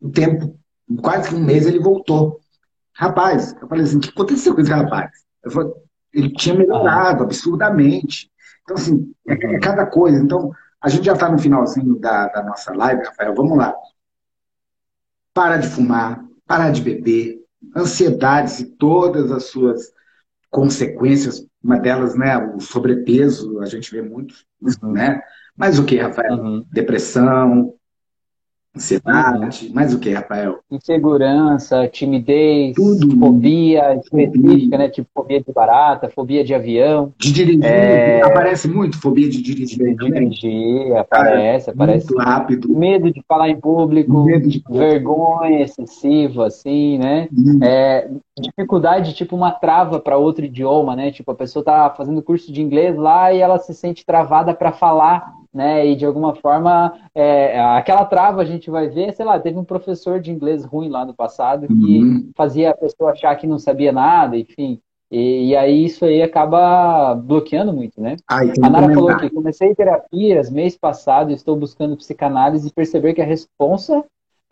[0.00, 0.54] um tempo,
[1.00, 2.40] quase um mês ele voltou.
[2.94, 5.10] Rapaz, eu falei assim, o que aconteceu com esse rapaz?
[5.50, 5.72] Falei,
[6.12, 8.30] ele tinha melhorado absurdamente.
[8.62, 10.22] Então, assim, é, é cada coisa.
[10.22, 10.52] Então,
[10.82, 13.34] a gente já está no finalzinho da, da nossa live, Rafael.
[13.34, 13.74] Vamos lá.
[15.32, 17.38] Para de fumar, parar de beber,
[17.76, 19.92] ansiedades e todas as suas
[20.50, 24.92] consequências, uma delas, né, o sobrepeso, a gente vê muito, uhum.
[24.92, 25.22] né?
[25.56, 26.34] Mas o que, Rafael?
[26.34, 26.66] Uhum.
[26.70, 27.74] Depressão,
[28.74, 29.74] Ansiedade, uhum.
[29.74, 30.60] mais o que, Rafael?
[30.70, 33.14] Insegurança, timidez, Tudo.
[33.18, 34.88] fobia específica, né?
[34.88, 37.12] Tipo fobia de barata, fobia de avião.
[37.18, 38.22] De dirigir, é...
[38.22, 39.94] aparece muito fobia de dirigir.
[39.94, 42.06] De dirigir, aparece, Cara, aparece.
[42.06, 42.68] Muito rápido.
[42.70, 44.64] Medo de falar em público, de...
[44.70, 47.28] vergonha excessiva, assim, né?
[47.30, 47.58] Hum.
[47.62, 48.08] É,
[48.40, 51.10] dificuldade, tipo uma trava para outro idioma, né?
[51.10, 54.72] Tipo, a pessoa tá fazendo curso de inglês lá e ela se sente travada para
[54.72, 55.86] falar né?
[55.86, 59.64] E de alguma forma, é, aquela trava a gente vai ver, sei lá, teve um
[59.64, 62.30] professor de inglês ruim lá no passado que uhum.
[62.36, 64.80] fazia a pessoa achar que não sabia nada, enfim.
[65.10, 68.16] E, e aí isso aí acaba bloqueando muito, né?
[68.26, 73.20] Ai, a Nara falou que comecei terapias mês passado, estou buscando psicanálise e perceber que
[73.20, 74.02] a resposta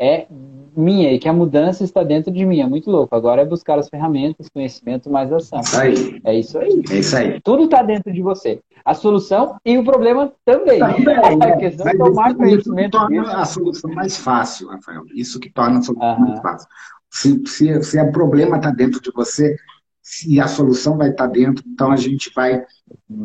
[0.01, 0.27] é
[0.75, 2.61] minha e que a mudança está dentro de mim.
[2.61, 3.15] É muito louco.
[3.15, 5.61] Agora é buscar as ferramentas, conhecimento mais ação.
[5.61, 6.21] Isso aí.
[6.25, 6.83] É isso aí.
[6.91, 7.41] É isso aí.
[7.43, 8.61] Tudo está dentro de você.
[8.85, 10.79] A solução e o problema também.
[10.79, 12.97] também a questão é tomar conhecimento.
[12.97, 15.03] Isso torna a solução mais fácil, Rafael.
[15.15, 16.29] Isso que torna a solução uhum.
[16.29, 16.69] mais fácil.
[17.11, 19.57] Se, se, se o problema está dentro de você,
[20.03, 22.65] se a solução vai estar tá dentro, então a gente vai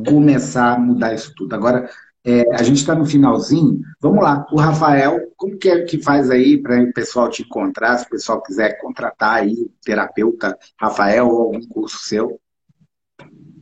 [0.05, 1.53] começar a mudar isso tudo.
[1.53, 1.89] Agora,
[2.26, 3.80] é, a gente está no finalzinho.
[4.01, 4.47] Vamos lá.
[4.51, 8.09] O Rafael, como que é que faz aí para o pessoal te encontrar, se o
[8.09, 12.39] pessoal quiser contratar aí terapeuta Rafael ou algum curso seu?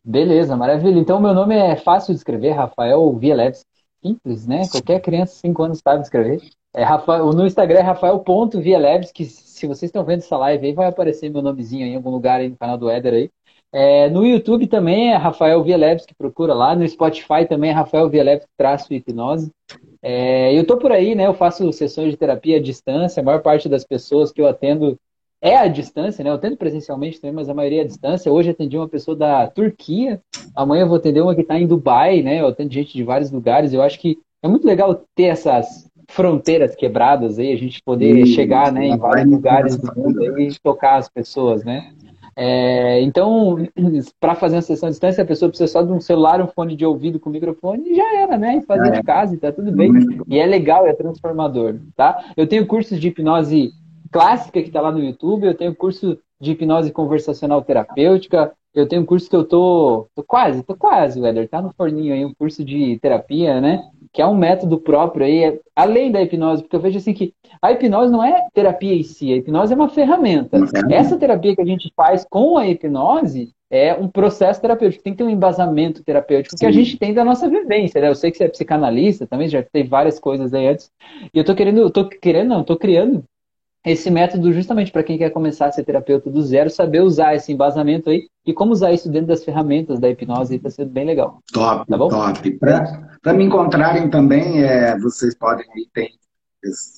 [0.03, 0.97] Beleza, maravilha.
[0.97, 3.65] Então, meu nome é fácil de escrever, Rafael Vialeves.
[4.01, 4.67] Simples, né?
[4.69, 6.41] Qualquer criança de 5 anos sabe escrever.
[6.73, 10.87] É Rafael, no Instagram é rafael.vialeves, que se vocês estão vendo essa live aí, vai
[10.87, 13.31] aparecer meu nomezinho aí em algum lugar aí no canal do Éder aí.
[13.73, 16.75] É, no YouTube também é Rafael Vialeves que procura lá.
[16.75, 19.51] No Spotify também é Rafael Vialeves traço hipnose.
[19.99, 21.25] É, eu tô por aí, né?
[21.25, 23.19] Eu faço sessões de terapia à distância.
[23.19, 24.95] A maior parte das pessoas que eu atendo
[25.41, 26.29] é à distância, né?
[26.29, 28.31] Eu atendo presencialmente também, mas a maioria é à distância.
[28.31, 30.21] Hoje atendi uma pessoa da Turquia.
[30.55, 32.41] Amanhã eu vou atender uma que está em Dubai, né?
[32.41, 33.73] Eu atendo gente de vários lugares.
[33.73, 38.71] Eu acho que é muito legal ter essas fronteiras quebradas aí, a gente poder chegar
[38.71, 41.91] né, em vários lugares do mundo e tocar as pessoas, né?
[42.35, 43.57] É, então,
[44.19, 46.75] para fazer uma sessão à distância, a pessoa precisa só de um celular, um fone
[46.75, 48.57] de ouvido com microfone e já era, né?
[48.57, 48.91] E fazer é.
[48.91, 49.91] de casa e tá tudo bem.
[50.27, 52.25] E é legal, é transformador, tá?
[52.35, 53.71] Eu tenho cursos de hipnose
[54.11, 59.03] clássica que está lá no YouTube, eu tenho curso de hipnose conversacional terapêutica, eu tenho
[59.03, 62.33] um curso que eu tô, tô quase, tô quase, Weather, tá no forninho aí, um
[62.33, 63.83] curso de terapia, né?
[64.13, 67.71] Que é um método próprio aí, além da hipnose, porque eu vejo assim que a
[67.71, 70.57] hipnose não é terapia em si, a hipnose é uma ferramenta.
[70.89, 75.17] Essa terapia que a gente faz com a hipnose é um processo terapêutico, tem que
[75.17, 76.59] ter um embasamento terapêutico Sim.
[76.59, 78.07] que a gente tem da nossa vivência, né?
[78.07, 80.91] Eu sei que você é psicanalista também, já teve várias coisas aí antes.
[81.33, 83.23] E eu tô querendo, eu tô querendo, não, tô criando
[83.85, 87.51] esse método justamente para quem quer começar a ser terapeuta do zero, saber usar esse
[87.51, 91.39] embasamento aí e como usar isso dentro das ferramentas da hipnose está sendo bem legal.
[91.51, 92.07] Top, tá bom?
[92.07, 92.59] top.
[93.21, 96.09] Para me encontrarem também, é, vocês podem ir tem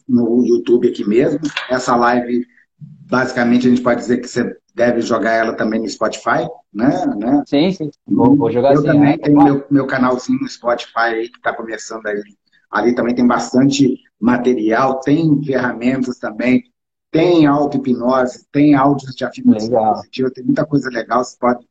[0.08, 1.40] no YouTube aqui mesmo.
[1.72, 2.46] Essa live,
[2.80, 7.06] basicamente, a gente pode dizer que você deve jogar ela também no Spotify, né?
[7.18, 7.44] né?
[7.48, 7.90] Sim, sim.
[8.06, 9.18] Vou, vou jogar Eu assim, também né?
[9.18, 12.22] tenho meu, meu canalzinho no Spotify aí que está começando aí.
[12.70, 16.64] Ali também tem bastante material, tem ferramentas também
[17.16, 21.66] tem auto-hipnose, tem áudios de afirmação positiva, tem muita coisa legal, você pode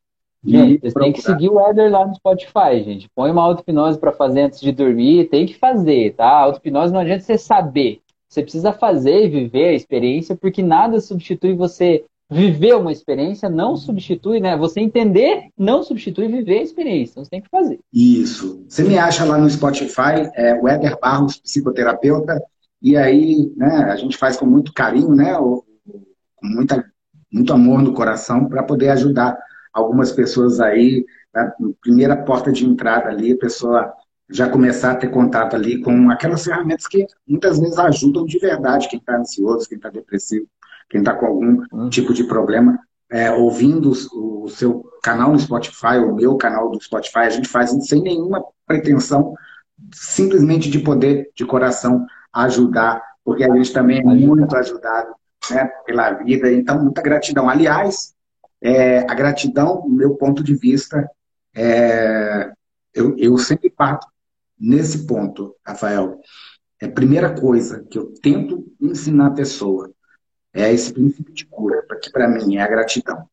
[0.46, 3.08] Gente, vocês têm que seguir o Éder lá no Spotify, gente.
[3.14, 6.28] Põe uma auto-hipnose para fazer antes de dormir, tem que fazer, tá?
[6.28, 8.00] Auto-hipnose não adianta você saber.
[8.28, 13.76] Você precisa fazer e viver a experiência, porque nada substitui você viver uma experiência, não
[13.76, 14.56] substitui, né?
[14.56, 17.12] Você entender não substitui viver a experiência.
[17.12, 17.80] Então você tem que fazer.
[17.92, 18.64] Isso.
[18.68, 22.42] Você me acha lá no Spotify, é, o Éder Barros, psicoterapeuta,
[22.84, 25.34] e aí né, a gente faz com muito carinho, né?
[25.34, 25.64] Com
[26.42, 26.84] muita,
[27.32, 29.38] muito amor no coração para poder ajudar
[29.72, 33.90] algumas pessoas aí, na primeira porta de entrada ali, a pessoa
[34.28, 38.88] já começar a ter contato ali com aquelas ferramentas que muitas vezes ajudam de verdade
[38.88, 40.46] quem está ansioso, quem está depressivo,
[40.90, 41.88] quem está com algum uhum.
[41.88, 42.78] tipo de problema.
[43.10, 47.48] É, ouvindo o, o seu canal no Spotify, o meu canal do Spotify, a gente
[47.48, 49.34] faz sem nenhuma pretensão,
[49.90, 55.14] simplesmente de poder, de coração, ajudar, porque a gente também é muito ajudado
[55.50, 56.52] né, pela vida.
[56.52, 57.48] Então, muita gratidão.
[57.48, 58.14] Aliás,
[58.60, 61.08] é, a gratidão, do meu ponto de vista,
[61.54, 62.52] é,
[62.92, 64.06] eu, eu sempre parto
[64.58, 66.20] nesse ponto, Rafael.
[66.80, 69.90] É a primeira coisa que eu tento ensinar a pessoa
[70.52, 73.28] é esse princípio de cura, que para mim é a gratidão.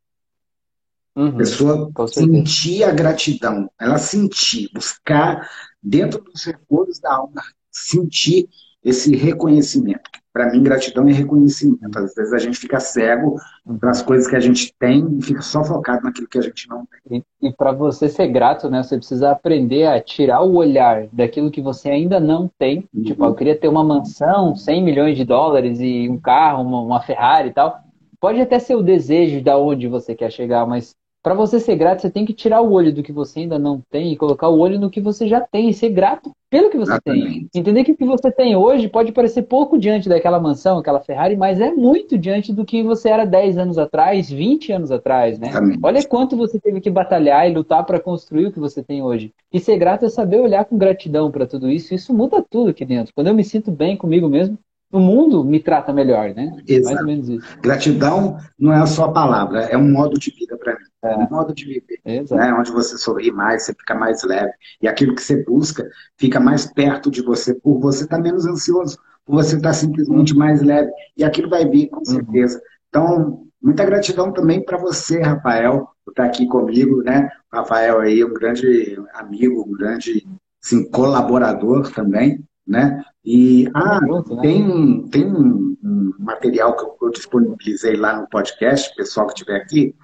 [1.15, 5.47] Uhum, a pessoa sentir a gratidão, ela sentir, buscar
[5.83, 8.49] dentro dos recursos da alma, sentir
[8.83, 10.09] esse reconhecimento.
[10.33, 11.99] Para mim, gratidão é reconhecimento.
[11.99, 13.35] Às vezes a gente fica cego
[13.79, 16.69] para as coisas que a gente tem e fica só focado naquilo que a gente
[16.69, 17.23] não tem.
[17.41, 21.51] E, e para você ser grato, né, você precisa aprender a tirar o olhar daquilo
[21.51, 22.87] que você ainda não tem.
[22.93, 23.03] Uhum.
[23.03, 27.01] Tipo, eu queria ter uma mansão, 100 milhões de dólares e um carro, uma, uma
[27.01, 27.77] Ferrari e tal.
[28.17, 32.01] Pode até ser o desejo de onde você quer chegar, mas para você ser grato,
[32.01, 34.57] você tem que tirar o olho do que você ainda não tem e colocar o
[34.57, 37.47] olho no que você já tem e ser grato pelo que você Exatamente.
[37.51, 37.61] tem.
[37.61, 41.37] Entender que o que você tem hoje pode parecer pouco diante daquela mansão, aquela Ferrari,
[41.37, 45.49] mas é muito diante do que você era 10 anos atrás, 20 anos atrás, né?
[45.49, 45.79] Exatamente.
[45.83, 49.31] Olha quanto você teve que batalhar e lutar para construir o que você tem hoje.
[49.53, 51.93] E ser grato é saber olhar com gratidão para tudo isso.
[51.93, 53.13] Isso muda tudo aqui dentro.
[53.13, 54.57] Quando eu me sinto bem comigo mesmo,
[54.91, 56.51] o mundo me trata melhor, né?
[56.67, 56.85] Exato.
[56.85, 57.57] Mais ou menos isso.
[57.61, 60.90] Gratidão não é só a palavra, é um modo de vida para mim.
[61.03, 61.15] É.
[61.15, 61.99] um modo de viver.
[62.05, 62.53] Né?
[62.53, 64.51] Onde você sorri mais, você fica mais leve.
[64.81, 65.87] E aquilo que você busca
[66.17, 69.73] fica mais perto de você, por você estar tá menos ansioso, por você estar tá
[69.73, 70.91] simplesmente mais leve.
[71.17, 72.05] E aquilo vai vir, com uhum.
[72.05, 72.57] certeza.
[72.57, 72.63] Uhum.
[72.89, 77.29] Então, muita gratidão também para você, Rafael, por estar tá aqui comigo, né?
[77.51, 80.27] O Rafael aí, um grande amigo, um grande
[80.63, 83.03] assim, colaborador também né?
[83.23, 84.23] E ah, né?
[84.41, 89.95] tem, tem um, um material que eu disponibilizei lá no podcast, pessoal que estiver aqui,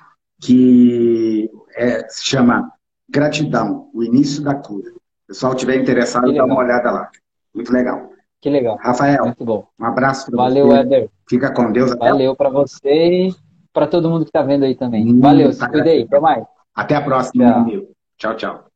[0.41, 2.71] que é, se chama
[3.09, 4.89] Gratidão, o início da cura.
[4.89, 7.09] O pessoal estiver interessado, dá uma olhada lá.
[7.53, 8.11] Muito legal.
[8.41, 8.77] Que legal.
[8.79, 9.67] Rafael, Muito bom.
[9.79, 10.61] um abraço para você.
[10.61, 11.09] Valeu, Éder.
[11.27, 11.95] Fica com Deus.
[11.97, 13.35] Valeu para você e
[13.73, 15.19] para todo mundo que está vendo aí também.
[15.19, 16.03] Valeu, se cuida aí.
[16.03, 16.45] Até mais.
[16.73, 17.53] Até a próxima, tchau.
[17.53, 17.87] meu amigo.
[18.17, 18.66] Tchau, tchau.